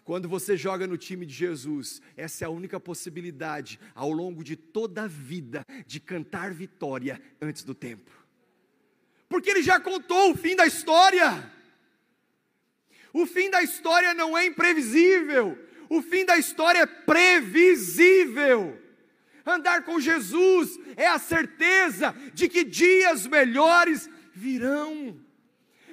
Quando 0.03 0.31
você 0.31 0.57
joga 0.57 0.87
no 0.87 0.97
time 0.97 1.27
de 1.27 1.35
Jesus, 1.35 2.01
essa 2.17 2.45
é 2.45 2.47
a 2.47 2.51
única 2.51 2.81
possibilidade 2.81 3.79
ao 3.95 4.11
longo 4.11 4.43
de 4.43 4.57
toda 4.57 5.03
a 5.03 5.07
vida 5.07 5.63
de 5.87 6.01
cantar 6.01 6.55
vitória 6.55 7.21
antes 7.39 7.65
do 7.65 7.75
tempo. 7.75 8.11
Porque 9.29 9.51
ele 9.51 9.63
já 9.63 9.79
contou 9.79 10.33
o 10.33 10.37
fim 10.37 10.57
da 10.57 10.65
história. 10.67 11.53
O 13.13 13.27
fim 13.27 13.51
da 13.51 13.63
história 13.63 14.15
não 14.15 14.39
é 14.39 14.47
imprevisível, 14.47 15.59
o 15.91 16.01
fim 16.01 16.25
da 16.25 16.39
história 16.39 16.79
é 16.79 16.87
previsível. 16.87 18.81
Andar 19.45 19.85
com 19.85 20.01
Jesus 20.01 20.79
é 20.97 21.07
a 21.07 21.19
certeza 21.19 22.15
de 22.33 22.49
que 22.49 22.65
dias 22.65 23.27
melhores 23.27 24.09
virão. 24.37 25.19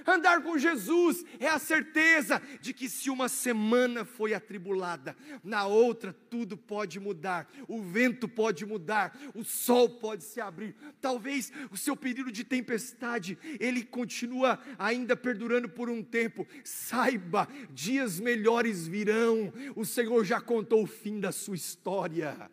Andar 0.06 0.41
com 0.43 0.58
Jesus 0.58 1.23
é 1.39 1.47
a 1.47 1.58
certeza 1.58 2.41
de 2.60 2.73
que 2.73 2.89
se 2.89 3.10
uma 3.10 3.29
semana 3.29 4.03
foi 4.03 4.34
atribulada, 4.34 5.15
na 5.43 5.65
outra 5.65 6.13
tudo 6.29 6.58
pode 6.58 6.99
mudar, 6.99 7.49
o 7.67 7.82
vento 7.82 8.27
pode 8.27 8.65
mudar, 8.65 9.17
o 9.34 9.43
sol 9.43 9.89
pode 9.89 10.23
se 10.25 10.41
abrir. 10.41 10.75
Talvez 10.99 11.51
o 11.71 11.77
seu 11.77 11.95
período 11.95 12.32
de 12.32 12.43
tempestade, 12.43 13.38
ele 13.60 13.84
continua 13.84 14.60
ainda 14.77 15.15
perdurando 15.15 15.69
por 15.69 15.89
um 15.89 16.03
tempo. 16.03 16.45
Saiba, 16.63 17.47
dias 17.71 18.19
melhores 18.19 18.86
virão. 18.86 19.53
O 19.75 19.86
Senhor 19.86 20.25
já 20.25 20.41
contou 20.41 20.84
o 20.84 20.88
fim 20.88 21.19
da 21.19 21.32
sua 21.32 21.56
história. 21.56 22.51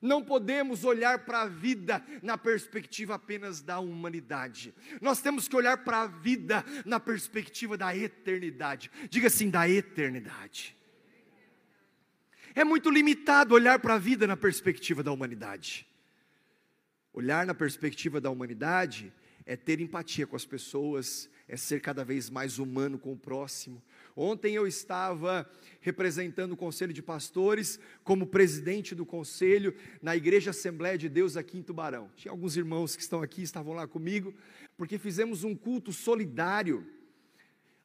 Não 0.00 0.22
podemos 0.22 0.84
olhar 0.84 1.20
para 1.20 1.42
a 1.42 1.46
vida 1.46 2.04
na 2.22 2.36
perspectiva 2.36 3.14
apenas 3.14 3.60
da 3.60 3.78
humanidade. 3.78 4.74
Nós 5.00 5.20
temos 5.20 5.48
que 5.48 5.56
olhar 5.56 5.78
para 5.84 6.02
a 6.02 6.06
vida 6.06 6.64
na 6.84 7.00
perspectiva 7.00 7.76
da 7.76 7.96
eternidade. 7.96 8.90
Diga 9.08 9.28
assim, 9.28 9.50
da 9.50 9.68
eternidade. 9.68 10.76
É 12.54 12.64
muito 12.64 12.90
limitado 12.90 13.54
olhar 13.54 13.78
para 13.78 13.94
a 13.94 13.98
vida 13.98 14.26
na 14.26 14.36
perspectiva 14.36 15.02
da 15.02 15.12
humanidade. 15.12 15.86
Olhar 17.12 17.46
na 17.46 17.54
perspectiva 17.54 18.20
da 18.20 18.30
humanidade 18.30 19.12
é 19.44 19.56
ter 19.56 19.80
empatia 19.80 20.26
com 20.26 20.36
as 20.36 20.44
pessoas, 20.44 21.30
é 21.46 21.56
ser 21.56 21.80
cada 21.80 22.04
vez 22.04 22.28
mais 22.28 22.58
humano 22.58 22.98
com 22.98 23.12
o 23.12 23.16
próximo. 23.16 23.82
Ontem 24.18 24.54
eu 24.54 24.66
estava 24.66 25.46
representando 25.78 26.52
o 26.52 26.56
Conselho 26.56 26.90
de 26.90 27.02
Pastores, 27.02 27.78
como 28.02 28.26
presidente 28.26 28.94
do 28.94 29.04
conselho, 29.04 29.76
na 30.00 30.16
Igreja 30.16 30.52
Assembleia 30.52 30.96
de 30.96 31.06
Deus 31.06 31.36
aqui 31.36 31.58
em 31.58 31.62
Tubarão. 31.62 32.10
Tinha 32.16 32.32
alguns 32.32 32.56
irmãos 32.56 32.96
que 32.96 33.02
estão 33.02 33.20
aqui, 33.20 33.42
estavam 33.42 33.74
lá 33.74 33.86
comigo, 33.86 34.34
porque 34.74 34.96
fizemos 34.96 35.44
um 35.44 35.54
culto 35.54 35.92
solidário. 35.92 36.86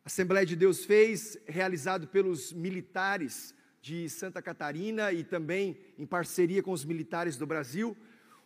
A 0.06 0.08
Assembleia 0.08 0.46
de 0.46 0.56
Deus 0.56 0.86
fez, 0.86 1.38
realizado 1.46 2.08
pelos 2.08 2.54
militares 2.54 3.54
de 3.82 4.08
Santa 4.08 4.42
Catarina 4.42 5.12
e 5.12 5.26
também 5.26 5.78
em 6.00 6.06
parceria 6.06 6.64
com 6.64 6.72
os 6.72 6.86
militares 6.86 7.36
do 7.36 7.46
Brasil, 7.46 7.98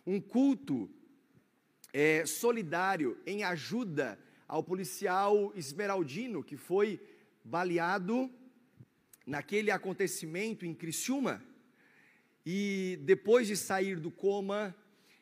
um 0.04 0.20
culto 0.20 0.90
é, 1.92 2.26
solidário 2.26 3.16
em 3.24 3.44
ajuda 3.44 4.18
ao 4.48 4.64
policial 4.64 5.52
Esmeraldino, 5.54 6.42
que 6.42 6.56
foi 6.56 7.00
baleado 7.46 8.28
naquele 9.24 9.70
acontecimento 9.70 10.66
em 10.66 10.74
Criciúma, 10.74 11.42
e 12.44 12.98
depois 13.02 13.46
de 13.46 13.56
sair 13.56 13.98
do 13.98 14.10
coma, 14.10 14.74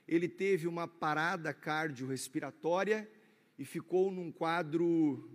ele 0.09 0.29
teve 0.29 0.67
uma 0.67 0.89
parada 0.89 1.53
cardiorrespiratória 1.53 3.11
e 3.59 3.65
ficou 3.65 4.11
num 4.11 4.33
quadro 4.33 5.31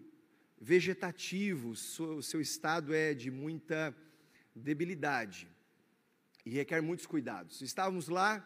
vegetativo, 0.59 1.69
o 1.69 2.21
seu 2.21 2.41
estado 2.41 2.93
é 2.93 3.13
de 3.13 3.31
muita 3.31 3.95
debilidade 4.53 5.47
e 6.45 6.49
requer 6.49 6.81
muitos 6.81 7.05
cuidados. 7.05 7.61
Estávamos 7.61 8.07
lá, 8.07 8.45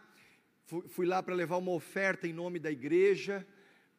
fui 0.90 1.06
lá 1.06 1.24
para 1.24 1.34
levar 1.34 1.58
uma 1.58 1.72
oferta 1.72 2.28
em 2.28 2.34
nome 2.34 2.60
da 2.60 2.72
igreja, 2.72 3.46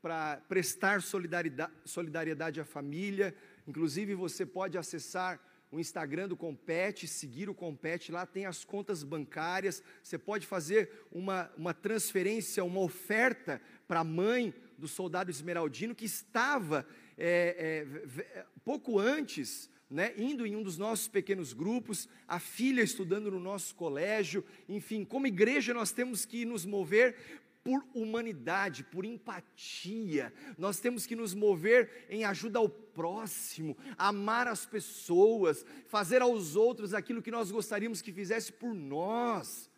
para 0.01 0.37
prestar 0.49 1.01
solidariedade, 1.01 2.61
à 2.61 2.65
família, 2.65 3.35
inclusive 3.66 4.14
você 4.14 4.44
pode 4.44 4.77
acessar 4.79 5.40
o 5.74 5.81
Instagram 5.81 6.29
do 6.29 6.37
Compete, 6.37 7.09
seguir 7.09 7.50
o 7.50 7.55
Compete, 7.55 8.12
lá 8.12 8.24
tem 8.24 8.46
as 8.46 8.64
contas 8.64 9.03
bancárias, 9.03 9.83
você 10.03 10.16
pode 10.16 10.46
fazer 10.46 10.88
uma, 11.11 11.50
uma 11.57 11.74
transferência, 11.74 12.64
uma 12.64 12.81
oferta 12.81 13.61
para 13.88 14.00
a 14.00 14.05
mãe 14.05 14.55
do 14.79 14.87
soldado 14.87 15.31
esmeraldino 15.31 15.94
que 15.94 16.05
estava 16.05 16.87
é, 17.18 17.87
é, 17.87 18.46
pouco 18.64 18.98
antes, 18.98 19.68
né, 19.90 20.14
indo 20.16 20.46
em 20.46 20.57
um 20.57 20.62
dos 20.62 20.79
nossos 20.79 21.09
pequenos 21.09 21.53
grupos, 21.53 22.09
a 22.27 22.38
filha 22.38 22.83
estudando 22.83 23.31
no 23.31 23.40
nosso 23.40 23.74
colégio, 23.74 24.44
enfim, 24.68 25.05
como 25.05 25.27
igreja 25.27 25.74
nós 25.74 25.92
temos 25.92 26.24
que 26.24 26.44
nos 26.44 26.64
mover 26.64 27.42
por 27.64 27.83
humanidade, 27.94 28.85
por 28.85 29.07
empatia. 29.07 30.33
Nós 30.59 30.79
temos 30.79 31.07
que 31.07 31.16
nos 31.16 31.33
mover 31.33 32.07
em 32.11 32.24
ajuda 32.24 32.59
ao 32.59 32.68
próximo, 32.68 33.77
amar 33.96 34.46
as 34.46 34.66
pessoas, 34.66 35.64
fazer 35.87 36.20
aos 36.20 36.55
outros 36.55 36.92
aquilo 36.92 37.22
que 37.22 37.31
nós 37.31 37.50
gostaríamos 37.50 38.03
que 38.03 38.12
fizesse 38.12 38.53
por 38.53 38.74
nós. 38.74 39.70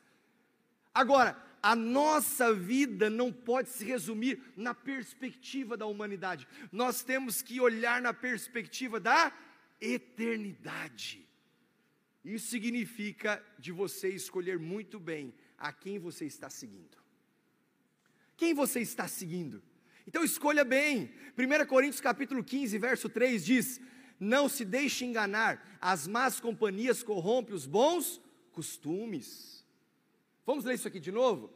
Agora, 0.92 1.40
a 1.62 1.76
nossa 1.76 2.52
vida 2.52 3.08
não 3.08 3.32
pode 3.32 3.68
se 3.68 3.84
resumir 3.84 4.42
na 4.56 4.74
perspectiva 4.74 5.76
da 5.76 5.86
humanidade. 5.86 6.46
Nós 6.72 7.04
temos 7.04 7.40
que 7.40 7.60
olhar 7.60 8.02
na 8.02 8.12
perspectiva 8.12 8.98
da 8.98 9.32
eternidade. 9.80 11.24
Isso 12.24 12.48
significa 12.48 13.44
de 13.58 13.70
você 13.70 14.08
escolher 14.08 14.58
muito 14.58 14.98
bem 14.98 15.32
a 15.56 15.72
quem 15.72 15.98
você 15.98 16.24
está 16.24 16.50
seguindo. 16.50 17.05
Quem 18.36 18.52
você 18.54 18.80
está 18.80 19.08
seguindo? 19.08 19.62
Então 20.06 20.22
escolha 20.22 20.64
bem. 20.64 21.10
1 21.36 21.66
Coríntios 21.66 22.00
capítulo 22.00 22.44
15, 22.44 22.78
verso 22.78 23.08
3 23.08 23.44
diz: 23.44 23.80
Não 24.20 24.48
se 24.48 24.64
deixe 24.64 25.04
enganar, 25.04 25.78
as 25.80 26.06
más 26.06 26.38
companhias 26.38 27.02
corrompem 27.02 27.54
os 27.54 27.66
bons 27.66 28.20
costumes. 28.52 29.64
Vamos 30.44 30.64
ler 30.64 30.74
isso 30.74 30.88
aqui 30.88 31.00
de 31.00 31.10
novo? 31.10 31.52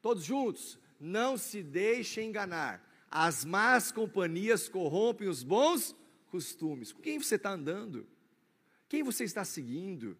Todos 0.00 0.24
juntos? 0.24 0.78
Não 0.98 1.36
se 1.36 1.62
deixe 1.62 2.22
enganar, 2.22 2.82
as 3.10 3.44
más 3.44 3.92
companhias 3.92 4.68
corrompem 4.68 5.28
os 5.28 5.42
bons 5.42 5.94
costumes. 6.28 6.92
Com 6.92 7.02
quem 7.02 7.18
você 7.18 7.34
está 7.34 7.50
andando? 7.50 8.06
Quem 8.88 9.02
você 9.02 9.24
está 9.24 9.44
seguindo? 9.44 10.16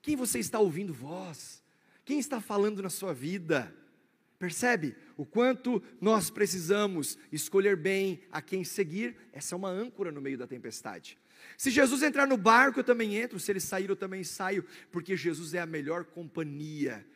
Quem 0.00 0.16
você 0.16 0.38
está 0.38 0.58
ouvindo 0.58 0.94
voz? 0.94 1.62
Quem 2.04 2.18
está 2.18 2.40
falando 2.40 2.82
na 2.82 2.90
sua 2.90 3.12
vida? 3.12 3.74
Percebe 4.38 4.96
o 5.16 5.24
quanto 5.24 5.82
nós 6.00 6.30
precisamos 6.30 7.16
escolher 7.30 7.76
bem 7.76 8.20
a 8.30 8.42
quem 8.42 8.64
seguir? 8.64 9.16
Essa 9.32 9.54
é 9.54 9.56
uma 9.56 9.70
âncora 9.70 10.10
no 10.10 10.20
meio 10.20 10.36
da 10.36 10.46
tempestade. 10.46 11.18
Se 11.56 11.70
Jesus 11.70 12.02
entrar 12.02 12.26
no 12.26 12.36
barco, 12.36 12.80
eu 12.80 12.84
também 12.84 13.16
entro. 13.16 13.38
Se 13.38 13.52
ele 13.52 13.60
sair, 13.60 13.88
eu 13.88 13.96
também 13.96 14.24
saio, 14.24 14.64
porque 14.90 15.16
Jesus 15.16 15.54
é 15.54 15.60
a 15.60 15.66
melhor 15.66 16.04
companhia 16.04 17.06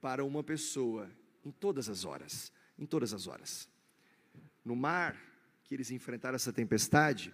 para 0.00 0.24
uma 0.24 0.42
pessoa 0.42 1.10
em 1.44 1.50
todas 1.50 1.88
as 1.88 2.04
horas. 2.04 2.52
Em 2.78 2.86
todas 2.86 3.12
as 3.12 3.26
horas. 3.26 3.68
No 4.64 4.76
mar 4.76 5.16
que 5.64 5.74
eles 5.74 5.90
enfrentaram 5.90 6.36
essa 6.36 6.52
tempestade, 6.52 7.32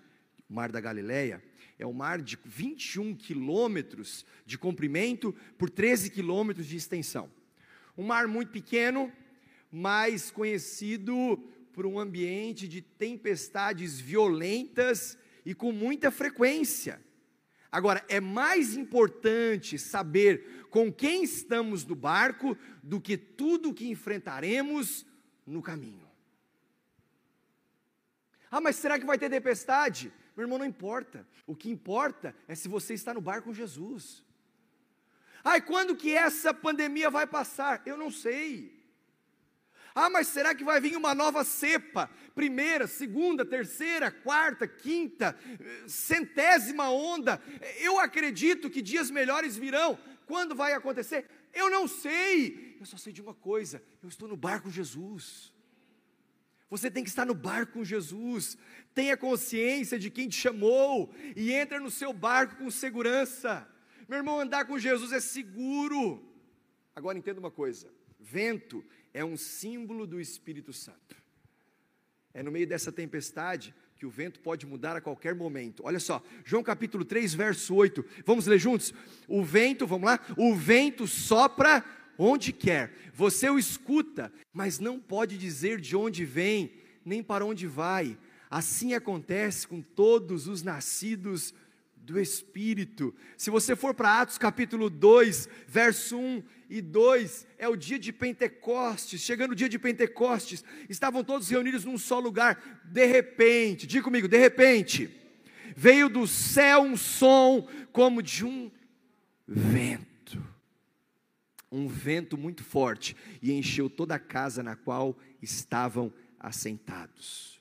o 0.49 0.55
mar 0.55 0.71
da 0.71 0.81
Galileia, 0.81 1.43
é 1.79 1.87
um 1.87 1.93
mar 1.93 2.21
de 2.21 2.39
21 2.45 3.15
quilômetros 3.15 4.25
de 4.45 4.57
comprimento 4.57 5.35
por 5.59 5.69
13 5.71 6.11
quilômetros 6.11 6.67
de 6.67 6.77
extensão. 6.77 7.31
Um 7.97 8.05
mar 8.05 8.29
muito 8.29 8.51
pequeno, 8.51 9.13
mais 9.71 10.31
conhecido 10.31 11.37
por 11.73 11.87
um 11.87 11.99
ambiente 11.99 12.67
de 12.67 12.81
tempestades 12.81 14.01
violentas 14.01 15.19
e 15.45 15.55
com 15.55 15.73
muita 15.73 16.11
frequência. 16.11 17.01
Agora, 17.71 18.05
é 18.09 18.21
mais 18.21 18.77
importante 18.77 19.79
saber 19.79 20.67
com 20.71 20.91
quem 20.93 21.23
estamos 21.23 21.85
no 21.85 21.95
barco 21.95 22.57
do 22.83 23.01
que 23.01 23.17
tudo 23.17 23.75
que 23.75 23.89
enfrentaremos 23.89 25.05
no 25.47 25.61
caminho. 25.61 26.09
Ah, 28.51 28.61
mas 28.61 28.77
será 28.77 28.99
que 28.99 29.05
vai 29.05 29.19
ter 29.19 29.29
tempestade? 29.29 30.13
Meu 30.37 30.45
irmão, 30.45 30.59
não 30.59 30.65
importa. 30.65 31.27
O 31.47 31.55
que 31.55 31.71
importa 31.71 32.35
é 32.49 32.55
se 32.55 32.69
você 32.69 32.95
está 32.95 33.13
no 33.13 33.21
barco 33.21 33.49
com 33.49 33.55
Jesus. 33.55 34.25
Ai, 35.45 35.61
quando 35.61 35.97
que 35.97 36.13
essa 36.13 36.53
pandemia 36.53 37.11
vai 37.11 37.27
passar? 37.27 37.83
Eu 37.87 37.97
não 37.97 38.11
sei. 38.11 38.76
Ah, 39.99 40.11
mas 40.11 40.27
será 40.27 40.55
que 40.55 40.63
vai 40.63 40.79
vir 40.79 40.95
uma 40.95 41.15
nova 41.15 41.43
cepa? 41.43 42.11
Primeira, 42.35 42.87
segunda, 42.87 43.47
terceira, 43.47 44.11
quarta, 44.11 44.69
quinta, 44.69 45.35
centésima 45.89 46.91
onda. 46.91 47.43
Eu 47.81 47.99
acredito 47.99 48.69
que 48.69 48.83
dias 48.83 49.11
melhores 49.11 49.57
virão. 49.57 49.99
Quando 50.27 50.55
vai 50.55 50.75
acontecer? 50.75 51.25
Eu 51.55 51.71
não 51.71 51.89
sei. 51.89 52.77
Eu 52.79 52.85
só 52.85 52.99
sei 52.99 53.11
de 53.11 53.23
uma 53.23 53.33
coisa: 53.33 53.83
eu 54.03 54.11
estou 54.11 54.29
no 54.29 54.37
barco 54.37 54.71
Jesus. 54.71 55.51
Você 56.69 56.91
tem 56.91 57.03
que 57.03 57.09
estar 57.09 57.25
no 57.25 57.33
barco 57.33 57.73
com 57.73 57.85
Jesus. 57.85 58.59
Tenha 58.95 59.17
consciência 59.17 59.99
de 59.99 60.11
quem 60.11 60.29
te 60.29 60.37
chamou 60.37 61.11
e 61.35 61.55
entra 61.55 61.81
no 61.81 61.91
seu 61.91 62.13
barco 62.13 62.57
com 62.57 62.71
segurança. 62.71 63.67
Meu 64.07 64.19
irmão, 64.19 64.39
andar 64.39 64.67
com 64.67 64.79
Jesus 64.79 65.11
é 65.11 65.21
seguro. 65.21 66.23
Agora 66.95 67.17
entenda 67.17 67.41
uma 67.41 67.51
coisa: 67.51 67.91
vento 68.21 68.85
é 69.17 69.25
um 69.25 69.35
símbolo 69.35 70.07
do 70.07 70.21
Espírito 70.21 70.75
Santo. 70.75 71.17
É 72.35 72.43
no 72.43 72.53
meio 72.53 72.67
dessa 72.67 72.93
tempestade 72.93 73.75
que 73.97 74.05
o 74.05 74.11
vento 74.11 74.41
pode 74.41 74.67
mudar 74.67 74.95
a 74.95 75.01
qualquer 75.01 75.35
momento. 75.35 75.83
Olha 75.87 75.99
só, 75.99 76.23
João 76.45 76.63
capítulo 76.63 77.03
3, 77.03 77.33
verso 77.33 77.75
8. 77.75 78.05
Vamos 78.27 78.47
ler 78.47 78.59
juntos? 78.59 78.93
O 79.27 79.43
vento, 79.43 79.87
vamos 79.87 80.05
lá? 80.05 80.21
O 80.37 80.55
vento 80.55 81.07
sopra 81.07 81.83
onde 82.19 82.53
quer. 82.53 82.93
Você 83.15 83.49
o 83.49 83.59
escuta, 83.59 84.31
mas 84.53 84.79
não 84.79 85.01
pode 85.01 85.39
dizer 85.39 85.81
de 85.81 85.97
onde 85.97 86.27
vem, 86.27 86.75
nem 87.03 87.23
para 87.23 87.47
onde 87.47 87.67
vai. 87.67 88.19
Assim 88.51 88.93
acontece 88.93 89.67
com 89.67 89.81
todos 89.81 90.47
os 90.47 90.63
nascidos 90.63 91.55
do 92.07 92.21
Espírito. 92.21 93.13
Se 93.37 93.51
você 93.51 93.75
for 93.75 93.93
para 93.93 94.21
Atos 94.21 94.39
capítulo 94.39 94.89
2, 94.89 95.49
verso 95.67 96.17
1 96.17 96.43
e 96.71 96.81
2, 96.81 97.47
é 97.59 97.69
o 97.69 97.75
dia 97.75 97.99
de 97.99 98.13
Pentecostes. 98.13 99.21
Chegando 99.21 99.51
o 99.51 99.55
dia 99.57 99.69
de 99.69 99.79
Pentecostes, 99.79 100.65
estavam 100.89 101.25
todos 101.25 101.49
reunidos 101.49 101.85
num 101.85 101.99
só 101.99 102.21
lugar. 102.21 102.81
De 102.85 103.05
repente, 103.05 103.89
diga 103.89 104.05
comigo, 104.05 104.29
de 104.29 104.39
repente, 104.39 105.11
veio 105.77 106.09
do 106.09 106.29
céu 106.29 106.83
um 106.83 106.97
som 106.97 107.69
como 107.91 108.23
de 108.23 108.45
um 108.45 108.71
vento. 109.47 110.41
Um 111.71 111.89
vento 111.89 112.39
muito 112.39 112.63
forte 112.63 113.17
e 113.43 113.53
encheu 113.53 113.91
toda 113.91 114.15
a 114.15 114.21
casa 114.21 114.63
na 114.63 114.77
qual 114.77 115.19
estavam 115.43 116.13
assentados. 116.39 117.61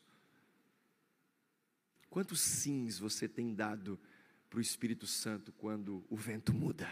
Quantos 2.12 2.40
sims 2.40 3.00
você 3.00 3.28
tem 3.28 3.56
dado 3.56 4.00
para 4.56 4.60
o 4.60 4.62
Espírito 4.62 5.06
Santo 5.06 5.52
quando 5.52 6.02
o 6.10 6.16
vento 6.16 6.54
muda. 6.54 6.90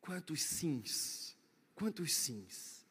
Quantos 0.00 0.42
sims, 0.42 1.36
quantos 1.76 2.12
sims. 2.12 2.84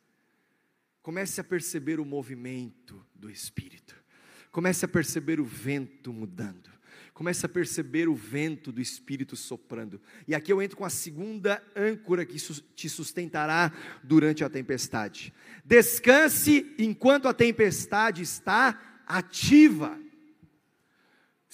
Comece 1.02 1.42
a 1.42 1.44
perceber 1.44 2.00
o 2.00 2.06
movimento 2.06 3.06
do 3.13 3.30
Espírito. 3.30 4.02
Comece 4.50 4.86
a 4.86 4.88
perceber 4.88 5.42
o 5.42 5.44
vento 5.44 6.13
mudando. 6.13 6.70
Comece 7.13 7.46
a 7.46 7.50
perceber 7.50 8.08
o 8.08 8.16
vento 8.16 8.72
do 8.72 8.80
Espírito 8.80 9.36
soprando. 9.36 10.00
E 10.26 10.34
aqui 10.34 10.54
eu 10.54 10.62
entro 10.62 10.78
com 10.78 10.86
a 10.86 10.90
segunda 10.90 11.62
âncora 11.76 12.26
que 12.26 12.38
te 12.76 12.88
sustentará 12.88 13.74
durante 14.06 14.42
a 14.46 14.50
tempestade. 14.50 15.34
Descanse 15.66 16.74
enquanto 16.80 17.28
a 17.28 17.34
tempestade 17.34 18.22
está 18.22 19.04
ativa. 19.06 20.00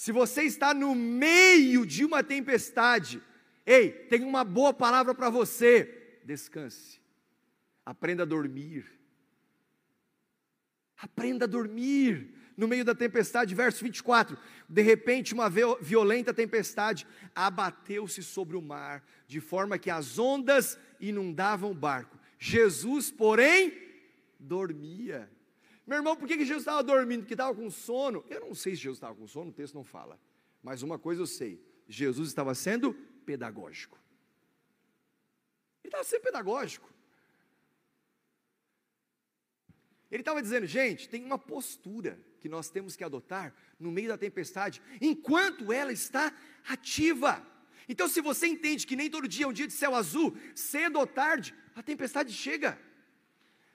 Se 0.04 0.12
você 0.12 0.42
está 0.42 0.74
no 0.74 0.94
meio 0.94 1.86
de 1.86 2.04
uma 2.04 2.22
tempestade, 2.22 3.22
ei, 3.64 3.88
tem 3.88 4.22
uma 4.22 4.44
boa 4.44 4.70
palavra 4.74 5.14
para 5.14 5.30
você: 5.30 6.18
descanse, 6.22 7.00
aprenda 7.86 8.22
a 8.22 8.26
dormir. 8.26 8.84
Aprenda 10.98 11.46
a 11.46 11.48
dormir 11.48 12.34
no 12.54 12.68
meio 12.68 12.84
da 12.84 12.94
tempestade, 12.94 13.54
verso 13.54 13.82
24. 13.82 14.36
De 14.68 14.82
repente, 14.82 15.32
uma 15.32 15.48
violenta 15.80 16.34
tempestade 16.34 17.06
abateu-se 17.34 18.22
sobre 18.22 18.58
o 18.58 18.60
mar, 18.60 19.02
de 19.26 19.40
forma 19.40 19.78
que 19.78 19.88
as 19.88 20.18
ondas 20.18 20.78
inundavam 21.00 21.70
o 21.70 21.74
barco. 21.74 22.18
Jesus, 22.38 23.10
porém, 23.10 23.72
dormia. 24.38 25.30
Meu 25.86 25.98
irmão, 25.98 26.16
por 26.16 26.26
que, 26.26 26.36
que 26.36 26.44
Jesus 26.44 26.62
estava 26.62 26.82
dormindo? 26.82 27.20
Porque 27.20 27.34
estava 27.34 27.54
com 27.54 27.70
sono? 27.70 28.24
Eu 28.28 28.40
não 28.40 28.54
sei 28.54 28.74
se 28.74 28.82
Jesus 28.82 28.96
estava 28.96 29.14
com 29.14 29.26
sono, 29.26 29.50
o 29.50 29.52
texto 29.52 29.74
não 29.74 29.84
fala. 29.84 30.18
Mas 30.62 30.82
uma 30.82 30.98
coisa 30.98 31.22
eu 31.22 31.26
sei: 31.26 31.62
Jesus 31.86 32.28
estava 32.28 32.54
sendo 32.54 32.94
pedagógico. 33.26 33.98
Ele 35.82 35.88
estava 35.88 36.04
sendo 36.04 36.22
pedagógico. 36.22 36.94
Ele 40.10 40.22
estava 40.22 40.40
dizendo, 40.40 40.66
gente, 40.66 41.08
tem 41.08 41.24
uma 41.24 41.38
postura 41.38 42.18
que 42.38 42.48
nós 42.48 42.70
temos 42.70 42.94
que 42.94 43.02
adotar 43.02 43.52
no 43.80 43.90
meio 43.90 44.08
da 44.08 44.16
tempestade, 44.16 44.80
enquanto 45.00 45.72
ela 45.72 45.92
está 45.92 46.32
ativa. 46.68 47.44
Então, 47.88 48.08
se 48.08 48.20
você 48.20 48.46
entende 48.46 48.86
que 48.86 48.96
nem 48.96 49.10
todo 49.10 49.26
dia 49.26 49.44
é 49.44 49.48
um 49.48 49.52
dia 49.52 49.66
de 49.66 49.72
céu 49.72 49.94
azul, 49.94 50.36
cedo 50.54 50.98
ou 50.98 51.06
tarde, 51.06 51.54
a 51.74 51.82
tempestade 51.82 52.32
chega. 52.32 52.78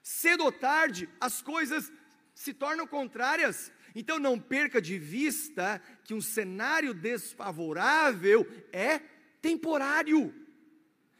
Cedo 0.02 0.46
ou 0.46 0.52
tarde, 0.52 1.10
as 1.20 1.42
coisas 1.42 1.92
se 2.40 2.54
tornam 2.54 2.88
contrárias. 2.88 3.70
Então, 3.94 4.18
não 4.18 4.40
perca 4.40 4.82
de 4.82 4.98
vista 4.98 5.82
que 6.06 6.14
um 6.14 6.22
cenário 6.22 6.94
desfavorável 6.94 8.48
é 8.72 9.00
temporário. 9.42 10.34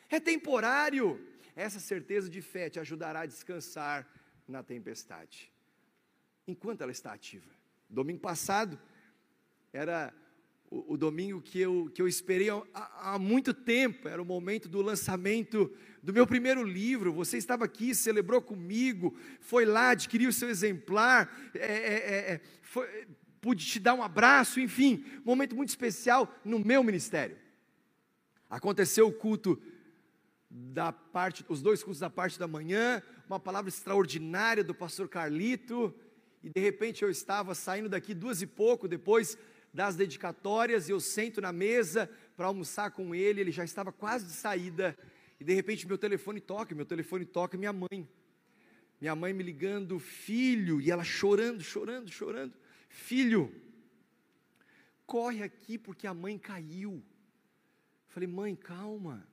É 0.10 0.18
temporário. 0.18 1.20
Essa 1.58 1.78
certeza 1.78 2.30
de 2.30 2.42
fé 2.42 2.70
te 2.70 2.80
ajudará 2.80 3.22
a 3.22 3.26
descansar 3.26 4.08
na 4.48 4.64
tempestade, 4.64 5.52
enquanto 6.48 6.82
ela 6.82 6.92
está 6.92 7.12
ativa. 7.12 7.52
Domingo 7.90 8.22
passado 8.22 8.80
era 9.74 10.14
o, 10.72 10.94
o 10.94 10.98
domingo 10.98 11.42
que 11.42 11.60
eu, 11.60 11.92
que 11.94 12.02
eu 12.02 12.08
esperei 12.08 12.50
há, 12.50 13.14
há 13.14 13.20
muito 13.20 13.54
tempo, 13.54 14.08
era 14.08 14.22
o 14.22 14.26
momento 14.26 14.70
do 14.70 14.82
lançamento 14.82 15.70
do 16.02 16.14
meu 16.14 16.26
primeiro 16.26 16.64
livro. 16.64 17.14
Você 17.14 17.38
estava 17.38 17.66
aqui, 17.66 17.94
celebrou 17.94 18.42
comigo, 18.42 19.18
foi 19.40 19.66
lá, 19.66 19.90
adquiriu 19.92 20.30
o 20.30 20.34
seu 20.34 20.50
exemplar, 20.50 21.30
é, 21.54 21.60
é, 21.60 21.94
é, 21.94 22.34
é 22.34 22.42
foi, 22.62 23.08
pude 23.42 23.66
te 23.66 23.80
dar 23.80 23.94
um 23.94 24.04
abraço, 24.04 24.60
enfim, 24.60 25.06
um 25.20 25.26
momento 25.26 25.56
muito 25.56 25.70
especial 25.70 26.34
no 26.44 26.60
meu 26.60 26.84
ministério. 26.84 27.38
Aconteceu 28.50 29.08
o 29.08 29.14
culto 29.14 29.62
da 30.50 30.92
parte, 30.92 31.46
os 31.48 31.62
dois 31.62 31.84
cultos 31.84 32.00
da 32.00 32.10
parte 32.10 32.40
da 32.40 32.48
manhã, 32.48 33.02
uma 33.28 33.40
palavra 33.40 33.70
extraordinária 33.70 34.64
do 34.64 34.74
pastor 34.74 35.08
Carlito, 35.08 35.94
e 36.42 36.50
de 36.50 36.60
repente 36.60 37.04
eu 37.04 37.10
estava 37.10 37.54
saindo 37.54 37.90
daqui 37.90 38.14
duas 38.14 38.42
e 38.42 38.48
pouco 38.48 38.88
depois 38.88 39.38
das 39.72 39.96
dedicatórias, 39.96 40.90
e 40.90 40.92
eu 40.92 41.00
sento 41.00 41.40
na 41.40 41.54
mesa 41.54 42.10
para 42.36 42.48
almoçar 42.48 42.90
com 42.92 43.14
ele, 43.14 43.42
ele 43.42 43.52
já 43.52 43.64
estava 43.64 43.92
quase 43.92 44.26
de 44.26 44.32
saída, 44.32 44.98
e 45.40 45.44
de 45.44 45.54
repente 45.54 45.88
meu 45.88 45.98
telefone 45.98 46.42
toca, 46.42 46.76
meu 46.76 46.86
telefone 46.86 47.26
toca 47.26 47.58
minha 47.58 47.74
mãe. 47.74 48.08
Minha 49.00 49.16
mãe 49.16 49.32
me 49.32 49.42
ligando, 49.42 49.98
filho, 49.98 50.82
e 50.82 50.92
ela 50.92 51.04
chorando, 51.04 51.64
chorando, 51.64 52.12
chorando. 52.12 52.54
Filho, 52.90 53.54
corre 55.06 55.42
aqui 55.42 55.78
porque 55.78 56.06
a 56.06 56.14
mãe 56.14 56.38
caiu. 56.38 57.02
Falei, 58.10 58.28
mãe, 58.28 58.56
calma. 58.56 59.26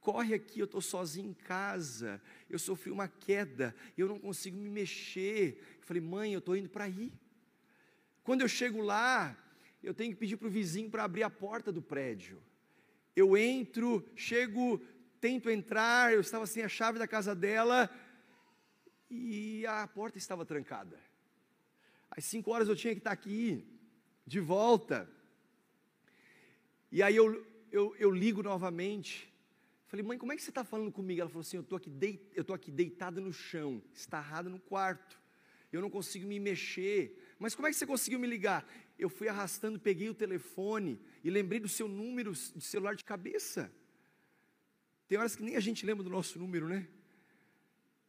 Corre 0.00 0.34
aqui, 0.34 0.60
eu 0.60 0.64
estou 0.66 0.80
sozinho 0.80 1.30
em 1.30 1.34
casa. 1.34 2.20
Eu 2.48 2.58
sofri 2.58 2.90
uma 2.90 3.08
queda, 3.08 3.74
eu 3.96 4.08
não 4.08 4.18
consigo 4.18 4.58
me 4.58 4.68
mexer. 4.68 5.62
Falei, 5.80 6.02
mãe, 6.02 6.32
eu 6.32 6.38
estou 6.38 6.56
indo 6.56 6.68
para 6.68 6.84
aí. 6.84 7.12
Quando 8.22 8.42
eu 8.42 8.48
chego 8.48 8.82
lá, 8.82 9.36
eu 9.82 9.94
tenho 9.94 10.12
que 10.12 10.18
pedir 10.18 10.36
para 10.36 10.48
o 10.48 10.50
vizinho 10.50 10.90
para 10.90 11.04
abrir 11.04 11.22
a 11.22 11.30
porta 11.30 11.72
do 11.72 11.80
prédio. 11.80 12.42
Eu 13.16 13.36
entro, 13.36 14.06
chego, 14.14 14.80
tento 15.20 15.50
entrar, 15.50 16.12
eu 16.12 16.20
estava 16.20 16.46
sem 16.46 16.62
a 16.62 16.68
chave 16.68 16.98
da 16.98 17.06
casa 17.06 17.34
dela 17.34 17.90
e 19.10 19.66
a 19.66 19.86
porta 19.86 20.18
estava 20.18 20.46
trancada. 20.46 20.98
Às 22.10 22.24
cinco 22.24 22.50
horas 22.50 22.68
eu 22.68 22.74
tinha 22.74 22.94
que 22.94 23.00
estar 23.00 23.12
aqui, 23.12 23.64
de 24.26 24.40
volta. 24.40 25.08
E 26.90 27.02
aí 27.02 27.14
eu, 27.14 27.46
eu, 27.70 27.94
eu 27.98 28.10
ligo 28.10 28.42
novamente. 28.42 29.32
Falei, 29.86 30.04
mãe, 30.04 30.18
como 30.18 30.32
é 30.32 30.36
que 30.36 30.42
você 30.42 30.50
está 30.50 30.64
falando 30.64 30.90
comigo? 30.90 31.20
Ela 31.20 31.30
falou 31.30 31.42
assim: 31.42 31.56
eu 31.56 31.62
estou 31.62 32.54
aqui, 32.54 32.70
deitada 32.70 33.20
no 33.20 33.32
chão, 33.32 33.82
estarrada 33.92 34.48
no 34.48 34.58
quarto. 34.58 35.20
Eu 35.72 35.80
não 35.80 35.90
consigo 35.90 36.26
me 36.26 36.40
mexer. 36.40 37.34
Mas 37.38 37.54
como 37.54 37.68
é 37.68 37.70
que 37.70 37.76
você 37.76 37.86
conseguiu 37.86 38.18
me 38.18 38.26
ligar? 38.26 38.68
Eu 38.98 39.08
fui 39.08 39.28
arrastando, 39.28 39.78
peguei 39.78 40.08
o 40.08 40.14
telefone 40.14 41.00
e 41.22 41.30
lembrei 41.30 41.60
do 41.60 41.68
seu 41.68 41.88
número 41.88 42.32
de 42.32 42.60
celular 42.60 42.94
de 42.94 43.04
cabeça. 43.04 43.72
Tem 45.10 45.18
horas 45.18 45.34
que 45.34 45.42
nem 45.42 45.56
a 45.56 45.60
gente 45.60 45.84
lembra 45.84 46.04
do 46.04 46.08
nosso 46.08 46.38
número, 46.38 46.68
né? 46.68 46.86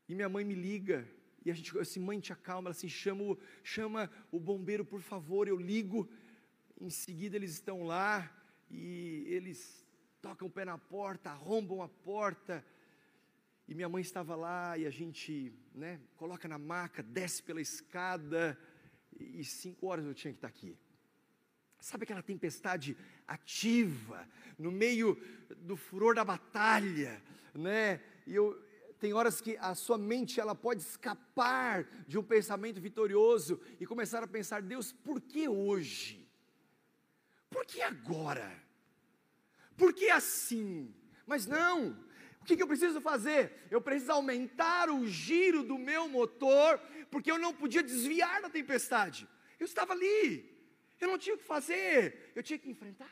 E 0.07 0.13
minha 0.13 0.29
mãe 0.29 0.45
me 0.45 0.53
liga, 0.53 1.09
e 1.43 1.49
a 1.49 1.53
gente 1.55 1.75
assim, 1.79 1.99
mãe, 1.99 2.19
te 2.19 2.31
acalma, 2.31 2.67
ela 2.67 2.75
assim, 2.77 2.87
chama 2.87 3.23
o, 3.23 3.39
chama 3.63 4.07
o 4.31 4.39
bombeiro, 4.39 4.85
por 4.85 5.01
favor, 5.01 5.47
eu 5.47 5.57
ligo. 5.57 6.07
Em 6.79 6.91
seguida 6.91 7.35
eles 7.35 7.53
estão 7.53 7.81
lá 7.81 8.31
e 8.69 9.25
eles 9.25 9.83
tocam 10.21 10.47
o 10.47 10.51
pé 10.51 10.63
na 10.63 10.77
porta, 10.77 11.31
arrombam 11.31 11.81
a 11.81 11.89
porta. 11.89 12.63
E 13.67 13.73
minha 13.73 13.89
mãe 13.89 14.03
estava 14.03 14.35
lá 14.35 14.77
e 14.77 14.85
a 14.85 14.91
gente, 14.91 15.51
né, 15.73 15.99
coloca 16.17 16.47
na 16.47 16.59
maca, 16.59 17.01
desce 17.01 17.41
pela 17.41 17.61
escada 17.61 18.55
e 19.19 19.43
cinco 19.43 19.87
horas 19.87 20.05
eu 20.05 20.13
tinha 20.13 20.31
que 20.31 20.37
estar 20.37 20.49
aqui. 20.49 20.77
Sabe 21.81 22.03
aquela 22.03 22.21
tempestade 22.21 22.95
ativa, 23.27 24.29
no 24.55 24.71
meio 24.71 25.19
do 25.57 25.75
furor 25.75 26.13
da 26.13 26.23
batalha, 26.23 27.19
né? 27.55 27.99
E 28.27 28.35
eu, 28.35 28.53
tem 28.99 29.13
horas 29.13 29.41
que 29.41 29.57
a 29.57 29.73
sua 29.73 29.97
mente 29.97 30.39
ela 30.39 30.53
pode 30.53 30.81
escapar 30.81 31.85
de 32.07 32.19
um 32.19 32.23
pensamento 32.23 32.79
vitorioso 32.79 33.59
e 33.79 33.87
começar 33.87 34.23
a 34.23 34.27
pensar: 34.27 34.61
Deus, 34.61 34.91
por 34.91 35.19
que 35.19 35.49
hoje? 35.49 36.29
Por 37.49 37.65
que 37.65 37.81
agora? 37.81 38.55
Por 39.75 39.91
que 39.91 40.11
assim? 40.11 40.93
Mas 41.25 41.47
não, 41.47 41.97
o 42.41 42.45
que, 42.45 42.55
que 42.55 42.61
eu 42.61 42.67
preciso 42.67 43.01
fazer? 43.01 43.65
Eu 43.71 43.81
preciso 43.81 44.11
aumentar 44.11 44.87
o 44.91 45.07
giro 45.07 45.63
do 45.63 45.79
meu 45.79 46.07
motor, 46.07 46.79
porque 47.09 47.31
eu 47.31 47.39
não 47.39 47.55
podia 47.55 47.81
desviar 47.81 48.39
da 48.39 48.51
tempestade. 48.51 49.27
Eu 49.59 49.65
estava 49.65 49.93
ali, 49.93 50.50
eu 51.05 51.09
não 51.09 51.17
tinha 51.17 51.35
o 51.35 51.37
que 51.37 51.43
fazer, 51.43 52.31
eu 52.35 52.43
tinha 52.43 52.59
que 52.59 52.69
enfrentar. 52.69 53.11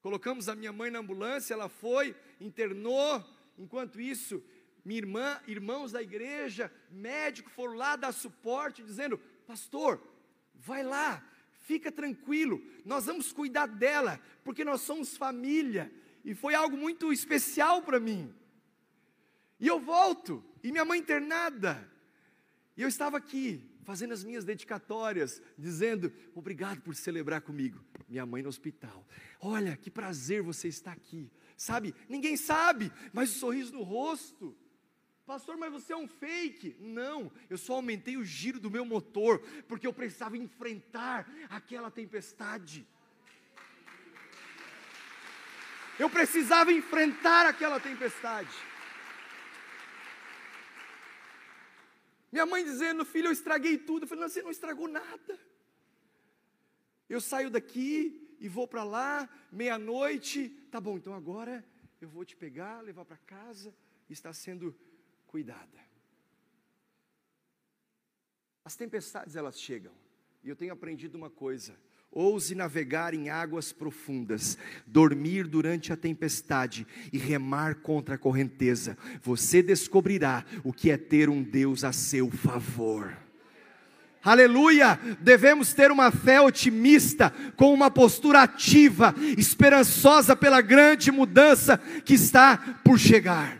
Colocamos 0.00 0.48
a 0.48 0.54
minha 0.54 0.72
mãe 0.72 0.90
na 0.90 0.98
ambulância, 0.98 1.52
ela 1.52 1.68
foi, 1.68 2.16
internou. 2.40 3.24
Enquanto 3.58 4.00
isso, 4.00 4.42
minha 4.84 4.98
irmã, 4.98 5.40
irmãos 5.46 5.92
da 5.92 6.02
igreja, 6.02 6.72
médico 6.90 7.50
foram 7.50 7.74
lá 7.74 7.96
dar 7.96 8.12
suporte, 8.12 8.82
dizendo: 8.82 9.18
Pastor, 9.46 10.00
vai 10.54 10.82
lá, 10.82 11.22
fica 11.50 11.92
tranquilo, 11.92 12.62
nós 12.84 13.06
vamos 13.06 13.32
cuidar 13.32 13.66
dela, 13.66 14.18
porque 14.42 14.64
nós 14.64 14.80
somos 14.80 15.16
família. 15.16 15.92
E 16.24 16.34
foi 16.34 16.54
algo 16.54 16.76
muito 16.76 17.12
especial 17.12 17.82
para 17.82 18.00
mim. 18.00 18.34
E 19.58 19.66
eu 19.66 19.78
volto, 19.78 20.44
e 20.62 20.70
minha 20.70 20.84
mãe 20.84 20.98
internada. 20.98 21.90
E 22.76 22.82
eu 22.82 22.88
estava 22.88 23.18
aqui, 23.18 23.69
fazendo 23.84 24.12
as 24.12 24.24
minhas 24.24 24.44
dedicatórias, 24.44 25.42
dizendo: 25.56 26.12
Obrigado 26.34 26.80
por 26.80 26.94
celebrar 26.94 27.40
comigo. 27.40 27.84
Minha 28.08 28.26
mãe 28.26 28.42
no 28.42 28.48
hospital. 28.48 29.06
Olha, 29.40 29.76
que 29.76 29.90
prazer 29.90 30.42
você 30.42 30.68
estar 30.68 30.92
aqui. 30.92 31.30
Sabe, 31.56 31.94
ninguém 32.08 32.36
sabe, 32.36 32.90
mas 33.12 33.30
o 33.30 33.38
sorriso 33.38 33.72
no 33.72 33.82
rosto. 33.82 34.56
Pastor, 35.26 35.56
mas 35.56 35.70
você 35.70 35.92
é 35.92 35.96
um 35.96 36.08
fake. 36.08 36.76
Não, 36.80 37.30
eu 37.48 37.56
só 37.56 37.74
aumentei 37.74 38.16
o 38.16 38.24
giro 38.24 38.58
do 38.58 38.70
meu 38.70 38.84
motor, 38.84 39.38
porque 39.68 39.86
eu 39.86 39.92
precisava 39.92 40.36
enfrentar 40.36 41.30
aquela 41.48 41.90
tempestade. 41.90 42.84
Eu 45.98 46.08
precisava 46.08 46.72
enfrentar 46.72 47.46
aquela 47.46 47.78
tempestade. 47.78 48.50
Minha 52.30 52.46
mãe 52.46 52.64
dizendo, 52.64 53.04
filho, 53.04 53.28
eu 53.28 53.32
estraguei 53.32 53.76
tudo. 53.78 54.04
Eu 54.04 54.08
falei, 54.08 54.22
não, 54.22 54.28
você 54.28 54.42
não 54.42 54.50
estragou 54.50 54.86
nada. 54.86 55.38
Eu 57.08 57.20
saio 57.20 57.50
daqui 57.50 58.36
e 58.38 58.48
vou 58.48 58.68
para 58.68 58.84
lá, 58.84 59.28
meia-noite. 59.50 60.48
Tá 60.70 60.80
bom, 60.80 60.96
então 60.96 61.12
agora 61.12 61.64
eu 62.00 62.08
vou 62.08 62.24
te 62.24 62.36
pegar, 62.36 62.80
levar 62.80 63.04
para 63.04 63.16
casa. 63.18 63.74
Está 64.08 64.32
sendo 64.32 64.74
cuidada. 65.26 65.80
As 68.64 68.76
tempestades 68.76 69.36
elas 69.36 69.60
chegam. 69.60 69.92
E 70.42 70.48
eu 70.48 70.56
tenho 70.56 70.72
aprendido 70.72 71.16
uma 71.16 71.30
coisa: 71.30 71.76
Ouse 72.12 72.56
navegar 72.56 73.14
em 73.14 73.30
águas 73.30 73.72
profundas, 73.72 74.58
dormir 74.84 75.46
durante 75.46 75.92
a 75.92 75.96
tempestade 75.96 76.84
e 77.12 77.18
remar 77.18 77.76
contra 77.76 78.16
a 78.16 78.18
correnteza. 78.18 78.98
Você 79.22 79.62
descobrirá 79.62 80.44
o 80.64 80.72
que 80.72 80.90
é 80.90 80.96
ter 80.96 81.30
um 81.30 81.40
Deus 81.40 81.84
a 81.84 81.92
seu 81.92 82.28
favor. 82.28 83.16
Aleluia! 84.24 84.98
Devemos 85.20 85.72
ter 85.72 85.92
uma 85.92 86.10
fé 86.10 86.40
otimista, 86.40 87.32
com 87.56 87.72
uma 87.72 87.90
postura 87.90 88.42
ativa, 88.42 89.14
esperançosa 89.38 90.34
pela 90.34 90.60
grande 90.60 91.12
mudança 91.12 91.78
que 92.04 92.14
está 92.14 92.80
por 92.84 92.98
chegar. 92.98 93.58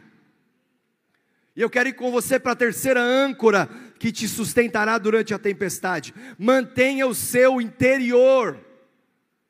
E 1.55 1.63
eu 1.63 1.71
quero 1.71 1.89
ir 1.89 1.95
com 1.95 2.11
você 2.11 2.39
para 2.39 2.53
a 2.53 2.57
terceira 2.57 3.01
âncora 3.01 3.69
que 4.01 4.11
te 4.11 4.27
sustentará 4.27 4.97
durante 4.97 5.35
a 5.35 5.39
tempestade. 5.39 6.15
Mantenha 6.39 7.07
o 7.07 7.15
seu 7.15 7.61
interior 7.61 8.59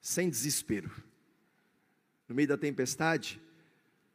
sem 0.01 0.29
desespero. 0.29 0.91
No 2.29 2.35
meio 2.35 2.49
da 2.49 2.59
tempestade, 2.59 3.41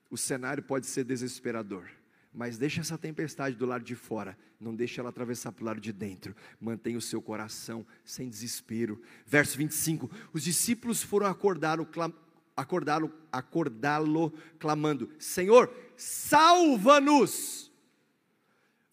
o 0.10 0.18
cenário 0.18 0.62
pode 0.62 0.88
ser 0.88 1.06
desesperador, 1.06 1.86
mas 2.34 2.58
deixa 2.58 2.82
essa 2.82 2.98
tempestade 2.98 3.56
do 3.56 3.66
lado 3.66 3.86
de 3.86 3.96
fora, 3.96 4.38
não 4.60 4.76
deixa 4.76 5.00
ela 5.00 5.10
atravessar 5.10 5.54
para 5.54 5.64
o 5.64 5.66
lado 5.68 5.80
de 5.80 5.94
dentro. 5.94 6.36
Mantenha 6.60 6.98
o 6.98 7.02
seu 7.02 7.22
coração 7.22 7.86
sem 8.04 8.28
desespero. 8.28 9.02
Verso 9.26 9.58
25: 9.58 10.12
Os 10.34 10.44
discípulos 10.44 11.02
foram 11.02 11.28
acordá-lo, 11.28 11.88
acordá-lo, 12.58 13.14
acordá-lo, 13.32 14.34
clamando: 14.60 15.10
Senhor, 15.18 15.74
salva-nos! 15.96 17.74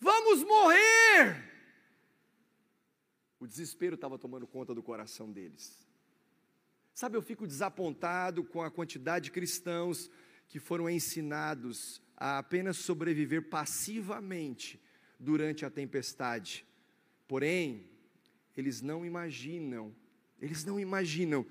Vamos 0.03 0.42
morrer! 0.42 1.48
O 3.38 3.46
desespero 3.46 3.94
estava 3.94 4.18
tomando 4.18 4.48
conta 4.48 4.74
do 4.74 4.82
coração 4.82 5.30
deles. 5.30 5.86
Sabe, 6.92 7.16
eu 7.16 7.22
fico 7.22 7.46
desapontado 7.46 8.42
com 8.42 8.61
a 8.62 8.70
quantidade 8.70 9.26
de 9.26 9.30
cristãos 9.30 10.11
que 10.48 10.59
foram 10.59 10.90
ensinados 10.90 12.03
a 12.16 12.38
apenas 12.38 12.78
sobreviver 12.78 13.48
passivamente 13.48 14.82
durante 15.20 15.64
a 15.64 15.70
tempestade. 15.70 16.66
Porém, 17.28 17.88
eles 18.57 18.80
não 18.80 19.07
imaginam, 19.07 19.94
eles 20.40 20.64
não 20.64 20.80
imaginam 20.80 21.46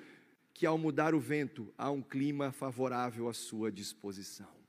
que 0.53 0.65
ao 0.65 0.77
mudar 0.77 1.15
o 1.15 1.21
vento 1.21 1.73
há 1.77 1.89
um 1.89 2.01
clima 2.01 2.51
favorável 2.51 3.29
à 3.29 3.33
sua 3.33 3.71
disposição. 3.71 4.60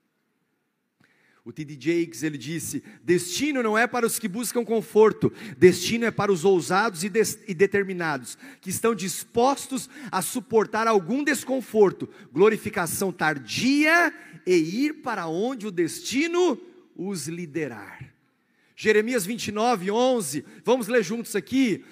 O 1.45 1.53
T.D. 1.53 1.75
Jakes 1.75 2.23
ele 2.23 2.39
disse: 2.39 2.85
destino 3.03 3.63
não 3.63 3.77
é 3.77 3.87
para 3.87 4.07
os 4.07 4.19
que 4.19 4.29
buscam 4.29 4.65
conforto, 4.65 5.33
destino 5.59 6.05
é 6.05 6.11
para 6.11 6.31
os 6.31 6.45
ousados 6.45 7.03
e, 7.03 7.11
e, 7.49 7.55
determinados, 7.55 8.39
que 8.61 8.71
estão 8.71 8.95
dispostos 8.95 9.91
a 10.11 10.23
suportar 10.23 10.87
algum 10.87 11.25
desconforto, 11.25 12.09
glorificação 12.33 13.11
tardia 13.11 14.15
e 14.47 14.55
ir 14.55 15.03
para 15.03 15.27
onde 15.27 15.67
o 15.67 15.73
destino 15.73 16.61
os 16.95 17.27
liderar. 17.27 18.15
Jeremias 18.77 19.27
29, 19.27 19.91
11, 19.91 20.45
vamos 20.65 20.87
ler 20.87 21.03
juntos 21.03 21.35
aqui. 21.35 21.85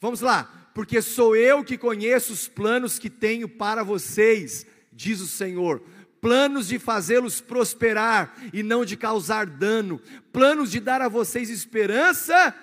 Vamos 0.00 0.22
lá, 0.22 0.70
porque 0.74 1.02
sou 1.02 1.36
eu 1.36 1.62
que 1.62 1.76
conheço 1.76 2.32
os 2.32 2.48
planos 2.48 2.98
que 2.98 3.10
tenho 3.10 3.48
para 3.48 3.82
vocês, 3.82 4.64
diz 4.92 5.20
o 5.20 5.26
Senhor 5.26 5.82
planos 6.20 6.68
de 6.68 6.78
fazê-los 6.78 7.40
prosperar 7.40 8.36
e 8.52 8.62
não 8.62 8.84
de 8.84 8.96
causar 8.96 9.46
dano, 9.46 10.00
planos 10.32 10.70
de 10.70 10.80
dar 10.80 11.00
a 11.00 11.08
vocês 11.08 11.50
esperança 11.50 12.54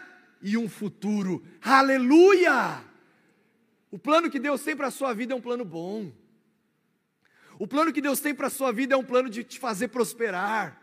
e 0.41 0.58
um 0.58 0.70
futuro. 0.70 1.43
Aleluia! 1.62 2.84
O 3.91 3.97
plano 3.97 4.30
que 4.30 4.39
Deus 4.39 4.62
tem 4.62 4.76
para 4.76 4.88
a 4.88 4.91
sua 4.91 5.14
vida 5.14 5.34
é 5.34 5.36
um 5.36 5.41
plano 5.41 5.64
bom. 5.64 6.12
O 7.58 7.68
plano 7.68 7.93
que 7.93 8.01
Deus 8.01 8.20
tem 8.20 8.36
para 8.36 8.47
a 8.47 8.49
sua 8.49 8.72
vida 8.72 8.95
é 8.95 8.97
um 8.97 9.03
plano 9.03 9.30
de 9.30 9.43
te 9.43 9.58
fazer 9.60 9.88
prosperar. 9.88 10.82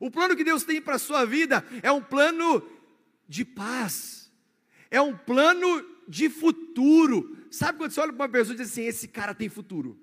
O 0.00 0.10
plano 0.10 0.34
que 0.34 0.44
Deus 0.44 0.64
tem 0.64 0.80
para 0.80 0.94
a 0.94 0.98
sua 0.98 1.24
vida 1.26 1.64
é 1.82 1.92
um 1.92 2.00
plano 2.00 2.62
de 3.28 3.44
paz. 3.44 4.32
É 4.90 5.00
um 5.00 5.14
plano 5.14 5.84
de 6.08 6.30
futuro. 6.30 7.36
Sabe 7.50 7.78
quando 7.78 7.90
você 7.90 8.00
olha 8.00 8.12
para 8.12 8.24
uma 8.24 8.28
pessoa 8.28 8.54
e 8.54 8.58
diz 8.58 8.70
assim: 8.70 8.84
esse 8.84 9.08
cara 9.08 9.34
tem 9.34 9.48
futuro? 9.48 9.98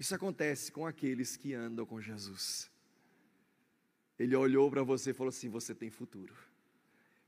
Isso 0.00 0.14
acontece 0.14 0.72
com 0.72 0.86
aqueles 0.86 1.36
que 1.36 1.52
andam 1.52 1.84
com 1.84 2.00
Jesus. 2.00 2.70
Ele 4.18 4.34
olhou 4.34 4.70
para 4.70 4.82
você 4.82 5.10
e 5.10 5.12
falou 5.12 5.28
assim: 5.28 5.50
Você 5.50 5.74
tem 5.74 5.90
futuro. 5.90 6.34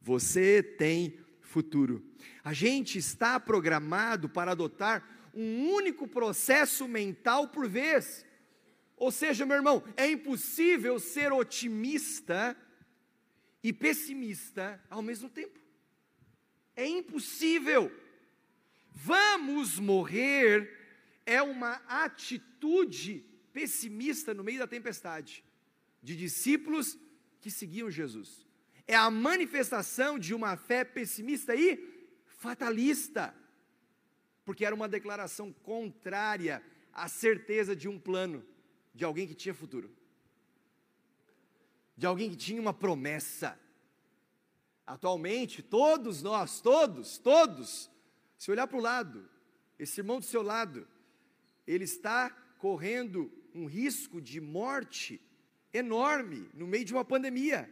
Você 0.01 0.63
tem 0.63 1.19
futuro. 1.43 2.03
A 2.43 2.55
gente 2.55 2.97
está 2.97 3.39
programado 3.39 4.27
para 4.27 4.53
adotar 4.53 5.07
um 5.35 5.69
único 5.71 6.09
processo 6.09 6.89
mental 6.89 7.49
por 7.49 7.69
vez. 7.69 8.25
Ou 8.97 9.13
seja, 9.13 9.45
meu 9.45 9.57
irmão, 9.57 9.85
é 9.95 10.11
impossível 10.11 10.99
ser 10.99 11.31
otimista 11.31 12.57
e 13.63 13.71
pessimista 13.71 14.83
ao 14.89 15.03
mesmo 15.03 15.29
tempo. 15.29 15.61
É 16.75 16.87
impossível. 16.87 17.93
Vamos 18.91 19.79
morrer 19.79 20.82
é 21.25 21.43
uma 21.43 21.75
atitude 21.87 23.25
pessimista 23.53 24.33
no 24.35 24.45
meio 24.45 24.59
da 24.59 24.67
tempestade, 24.67 25.45
de 26.03 26.17
discípulos 26.17 26.99
que 27.41 27.51
seguiam 27.51 27.91
Jesus. 27.91 28.47
É 28.87 28.95
a 28.95 29.11
manifestação 29.11 30.19
de 30.19 30.35
uma 30.35 30.57
fé 30.57 30.85
pessimista 30.85 31.55
e 31.55 31.79
fatalista 32.27 33.35
porque 34.45 34.65
era 34.65 34.75
uma 34.75 34.89
declaração 34.89 35.53
contrária 35.53 36.63
à 36.93 37.09
certeza 37.09 37.75
de 37.75 37.89
um 37.89 37.99
plano, 37.99 38.45
de 38.95 39.05
alguém 39.05 39.27
que 39.27 39.35
tinha 39.35 39.55
futuro, 39.55 39.91
de 41.97 42.07
alguém 42.07 42.31
que 42.31 42.37
tinha 42.37 42.61
uma 42.61 42.75
promessa. 42.75 43.59
Atualmente, 44.87 45.63
todos 45.63 46.23
nós, 46.23 46.61
todos, 46.61 47.19
todos, 47.19 47.91
se 48.37 48.51
olhar 48.51 48.67
para 48.67 48.79
o 48.79 48.83
lado, 48.83 49.29
esse 49.79 50.01
irmão 50.01 50.19
do 50.19 50.25
seu 50.25 50.43
lado, 50.43 50.87
ele 51.67 51.85
está 51.85 52.31
correndo 52.59 53.33
um 53.55 53.67
risco 53.67 54.21
de 54.21 54.41
morte 54.41 55.21
enorme 55.73 56.51
no 56.55 56.67
meio 56.67 56.85
de 56.85 56.93
uma 56.93 57.05
pandemia. 57.05 57.69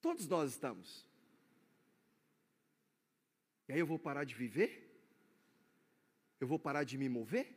Todos 0.00 0.26
nós 0.28 0.50
estamos. 0.50 1.08
E 3.68 3.72
aí 3.72 3.78
eu 3.78 3.86
vou 3.86 3.98
parar 3.98 4.24
de 4.24 4.34
viver? 4.34 4.72
Eu 6.38 6.46
vou 6.46 6.58
parar 6.58 6.84
de 6.84 6.98
me 6.98 7.08
mover? 7.08 7.54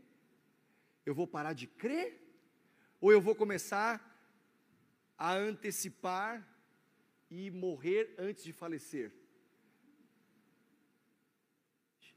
Eu 1.06 1.14
vou 1.14 1.28
parar 1.28 1.54
de 1.54 1.68
crer? 1.68 2.24
Ou 3.02 3.12
eu 3.12 3.22
vou 3.22 3.36
começar 3.36 4.02
a 5.18 5.34
antecipar 5.34 6.48
e 7.30 7.52
morrer 7.52 8.16
antes 8.18 8.44
de 8.44 8.54
falecer? 8.54 9.14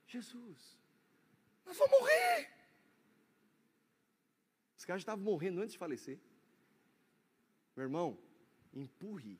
Jesus, 0.06 0.79
nós 1.70 1.78
vamos 1.78 2.00
morrer. 2.00 2.50
Os 4.76 4.84
caras 4.84 5.02
estavam 5.02 5.24
morrendo 5.24 5.60
antes 5.60 5.72
de 5.72 5.78
falecer. 5.78 6.18
Meu 7.76 7.84
irmão, 7.84 8.18
empurre, 8.74 9.38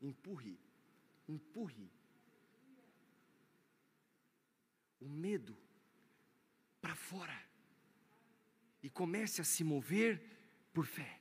empurre, 0.00 0.56
empurre 1.28 1.90
o 5.00 5.08
medo 5.08 5.56
para 6.80 6.94
fora 6.94 7.36
e 8.80 8.88
comece 8.88 9.40
a 9.40 9.44
se 9.44 9.64
mover 9.64 10.22
por 10.72 10.86
fé. 10.86 11.20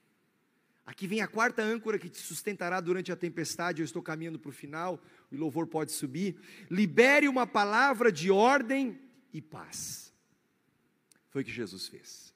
Aqui 0.85 1.07
vem 1.07 1.21
a 1.21 1.27
quarta 1.27 1.63
âncora 1.63 1.97
que 1.97 2.09
te 2.09 2.19
sustentará 2.19 2.79
durante 2.79 3.11
a 3.11 3.15
tempestade. 3.15 3.81
Eu 3.81 3.85
estou 3.85 4.03
caminhando 4.03 4.37
para 4.37 4.49
o 4.49 4.53
final, 4.53 5.01
o 5.31 5.35
louvor 5.35 5.65
pode 5.65 5.91
subir. 5.91 6.39
Libere 6.69 7.27
uma 7.27 7.47
palavra 7.47 8.11
de 8.11 8.29
ordem 8.29 9.01
e 9.33 9.41
paz. 9.41 10.06
Foi 11.37 11.43
o 11.43 11.45
que 11.45 11.51
Jesus 11.51 11.87
fez. 11.87 12.33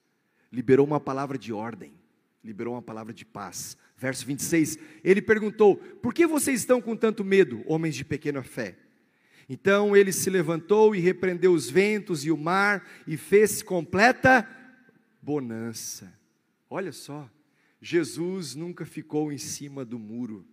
Liberou 0.52 0.86
uma 0.86 1.00
palavra 1.00 1.36
de 1.36 1.52
ordem, 1.52 1.92
liberou 2.44 2.74
uma 2.74 2.82
palavra 2.82 3.12
de 3.12 3.24
paz. 3.24 3.76
Verso 3.96 4.24
26, 4.24 4.78
ele 5.02 5.20
perguntou: 5.20 5.74
Por 5.74 6.14
que 6.14 6.24
vocês 6.24 6.60
estão 6.60 6.80
com 6.80 6.94
tanto 6.94 7.24
medo, 7.24 7.64
homens 7.66 7.96
de 7.96 8.04
pequena 8.04 8.44
fé? 8.44 8.78
Então 9.48 9.96
ele 9.96 10.12
se 10.12 10.30
levantou 10.30 10.94
e 10.94 11.00
repreendeu 11.00 11.52
os 11.52 11.68
ventos 11.68 12.24
e 12.24 12.30
o 12.30 12.36
mar 12.36 12.88
e 13.04 13.16
fez 13.16 13.60
completa 13.60 14.48
bonança. 15.20 16.16
Olha 16.70 16.92
só, 16.92 17.28
Jesus 17.80 18.54
nunca 18.54 18.86
ficou 18.86 19.32
em 19.32 19.38
cima 19.38 19.84
do 19.84 19.98
muro. 19.98 20.46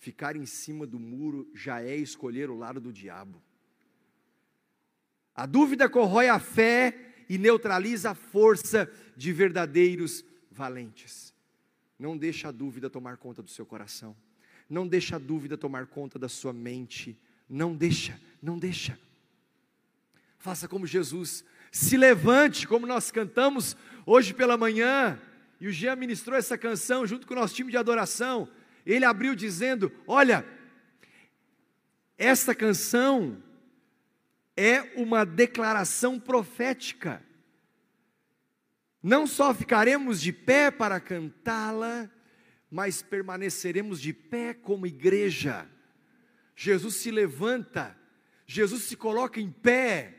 Ficar 0.00 0.34
em 0.34 0.46
cima 0.46 0.84
do 0.84 0.98
muro 0.98 1.48
já 1.54 1.80
é 1.80 1.94
escolher 1.94 2.50
o 2.50 2.58
lado 2.58 2.80
do 2.80 2.92
diabo. 2.92 3.40
A 5.32 5.46
dúvida 5.46 5.88
corrói 5.88 6.28
a 6.28 6.40
fé 6.40 7.13
e 7.28 7.38
neutraliza 7.38 8.10
a 8.10 8.14
força 8.14 8.90
de 9.16 9.32
verdadeiros 9.32 10.24
valentes. 10.50 11.34
Não 11.98 12.16
deixa 12.16 12.48
a 12.48 12.52
dúvida 12.52 12.90
tomar 12.90 13.16
conta 13.16 13.42
do 13.42 13.50
seu 13.50 13.64
coração. 13.64 14.16
Não 14.68 14.86
deixa 14.86 15.16
a 15.16 15.18
dúvida 15.18 15.56
tomar 15.56 15.86
conta 15.86 16.18
da 16.18 16.28
sua 16.28 16.52
mente. 16.52 17.18
Não 17.48 17.74
deixa, 17.74 18.20
não 18.42 18.58
deixa. 18.58 18.98
Faça 20.38 20.68
como 20.68 20.86
Jesus, 20.86 21.44
se 21.70 21.96
levante, 21.96 22.66
como 22.66 22.86
nós 22.86 23.10
cantamos 23.10 23.76
hoje 24.04 24.34
pela 24.34 24.56
manhã, 24.56 25.18
e 25.60 25.66
o 25.66 25.72
Jean 25.72 25.96
ministrou 25.96 26.36
essa 26.36 26.58
canção 26.58 27.06
junto 27.06 27.26
com 27.26 27.34
o 27.34 27.36
nosso 27.36 27.54
time 27.54 27.70
de 27.70 27.76
adoração. 27.76 28.48
Ele 28.84 29.04
abriu 29.04 29.34
dizendo: 29.34 29.90
Olha, 30.06 30.46
esta 32.18 32.54
canção 32.54 33.42
é 34.56 34.80
uma 34.96 35.24
declaração 35.24 36.18
profética. 36.18 37.22
Não 39.02 39.26
só 39.26 39.52
ficaremos 39.52 40.20
de 40.20 40.32
pé 40.32 40.70
para 40.70 41.00
cantá-la, 41.00 42.10
mas 42.70 43.02
permaneceremos 43.02 44.00
de 44.00 44.12
pé 44.12 44.54
como 44.54 44.86
igreja. 44.86 45.68
Jesus 46.56 46.96
se 46.96 47.10
levanta, 47.10 47.96
Jesus 48.46 48.84
se 48.84 48.96
coloca 48.96 49.40
em 49.40 49.50
pé, 49.50 50.14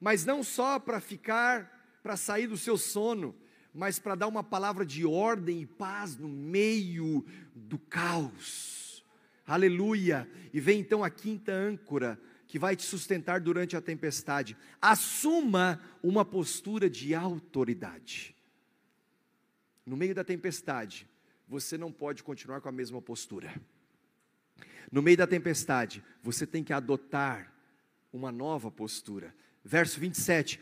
mas 0.00 0.24
não 0.24 0.42
só 0.42 0.78
para 0.78 1.00
ficar, 1.00 1.98
para 2.02 2.16
sair 2.16 2.46
do 2.46 2.56
seu 2.56 2.76
sono, 2.76 3.34
mas 3.72 3.98
para 3.98 4.14
dar 4.14 4.26
uma 4.26 4.42
palavra 4.42 4.84
de 4.84 5.04
ordem 5.04 5.62
e 5.62 5.66
paz 5.66 6.16
no 6.16 6.28
meio 6.28 7.24
do 7.54 7.78
caos. 7.78 9.04
Aleluia! 9.46 10.28
E 10.52 10.60
vem 10.60 10.80
então 10.80 11.04
a 11.04 11.10
quinta 11.10 11.52
âncora 11.52 12.20
que 12.46 12.58
vai 12.58 12.76
te 12.76 12.84
sustentar 12.84 13.40
durante 13.40 13.76
a 13.76 13.80
tempestade. 13.80 14.56
Assuma 14.80 15.80
uma 16.02 16.24
postura 16.24 16.88
de 16.88 17.14
autoridade. 17.14 18.34
No 19.84 19.96
meio 19.96 20.14
da 20.14 20.24
tempestade, 20.24 21.08
você 21.48 21.76
não 21.78 21.92
pode 21.92 22.22
continuar 22.22 22.60
com 22.60 22.68
a 22.68 22.72
mesma 22.72 23.00
postura. 23.00 23.54
No 24.90 25.02
meio 25.02 25.16
da 25.16 25.26
tempestade, 25.26 26.02
você 26.22 26.46
tem 26.46 26.62
que 26.62 26.72
adotar 26.72 27.52
uma 28.12 28.30
nova 28.30 28.70
postura. 28.70 29.34
Verso 29.64 29.98
27. 29.98 30.60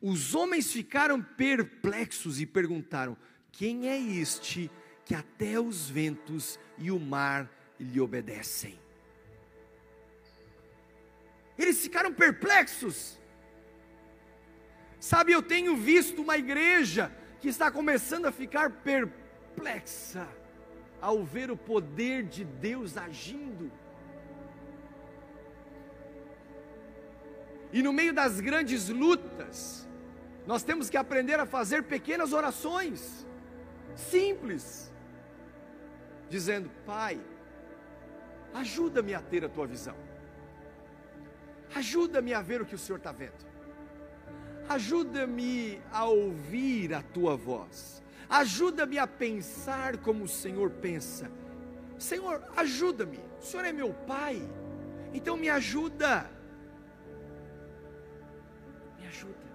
Os 0.00 0.34
homens 0.34 0.72
ficaram 0.72 1.22
perplexos 1.22 2.40
e 2.40 2.46
perguntaram: 2.46 3.16
Quem 3.52 3.88
é 3.88 3.98
este 3.98 4.70
que 5.04 5.14
até 5.14 5.60
os 5.60 5.88
ventos 5.88 6.58
e 6.78 6.90
o 6.90 6.98
mar 6.98 7.50
lhe 7.78 8.00
obedecem? 8.00 8.85
Eles 11.58 11.80
ficaram 11.80 12.12
perplexos. 12.12 13.18
Sabe, 15.00 15.32
eu 15.32 15.42
tenho 15.42 15.76
visto 15.76 16.22
uma 16.22 16.36
igreja 16.36 17.12
que 17.40 17.48
está 17.48 17.70
começando 17.70 18.26
a 18.26 18.32
ficar 18.32 18.70
perplexa 18.70 20.26
ao 21.00 21.24
ver 21.24 21.50
o 21.50 21.56
poder 21.56 22.24
de 22.24 22.44
Deus 22.44 22.96
agindo. 22.96 23.70
E 27.72 27.82
no 27.82 27.92
meio 27.92 28.12
das 28.12 28.40
grandes 28.40 28.88
lutas, 28.88 29.86
nós 30.46 30.62
temos 30.62 30.88
que 30.88 30.96
aprender 30.96 31.38
a 31.38 31.46
fazer 31.46 31.82
pequenas 31.82 32.32
orações, 32.32 33.26
simples, 33.94 34.92
dizendo: 36.28 36.70
Pai, 36.84 37.20
ajuda-me 38.54 39.14
a 39.14 39.20
ter 39.20 39.44
a 39.44 39.48
tua 39.48 39.66
visão, 39.66 39.96
ajuda-me 41.74 42.32
a 42.32 42.40
ver 42.40 42.62
o 42.62 42.66
que 42.66 42.74
o 42.74 42.78
Senhor 42.78 42.98
está 42.98 43.12
vendo, 43.12 43.46
ajuda-me 44.68 45.80
a 45.92 46.04
ouvir 46.04 46.94
a 46.94 47.02
tua 47.02 47.36
voz, 47.36 48.02
ajuda-me 48.28 48.98
a 48.98 49.06
pensar 49.06 49.96
como 49.98 50.24
o 50.24 50.28
Senhor 50.28 50.70
pensa. 50.70 51.30
Senhor, 51.98 52.42
ajuda-me, 52.56 53.18
o 53.40 53.42
Senhor 53.42 53.64
é 53.64 53.72
meu 53.72 53.92
Pai, 53.92 54.42
então 55.14 55.36
me 55.36 55.48
ajuda 55.48 56.30
ajuda. 59.16 59.46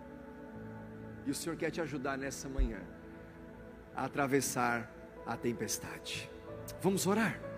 E 1.25 1.31
o 1.31 1.35
Senhor 1.35 1.55
quer 1.55 1.69
te 1.69 1.79
ajudar 1.81 2.17
nessa 2.17 2.49
manhã 2.49 2.79
a 3.95 4.05
atravessar 4.05 4.89
a 5.25 5.37
tempestade. 5.37 6.29
Vamos 6.81 7.05
orar. 7.05 7.50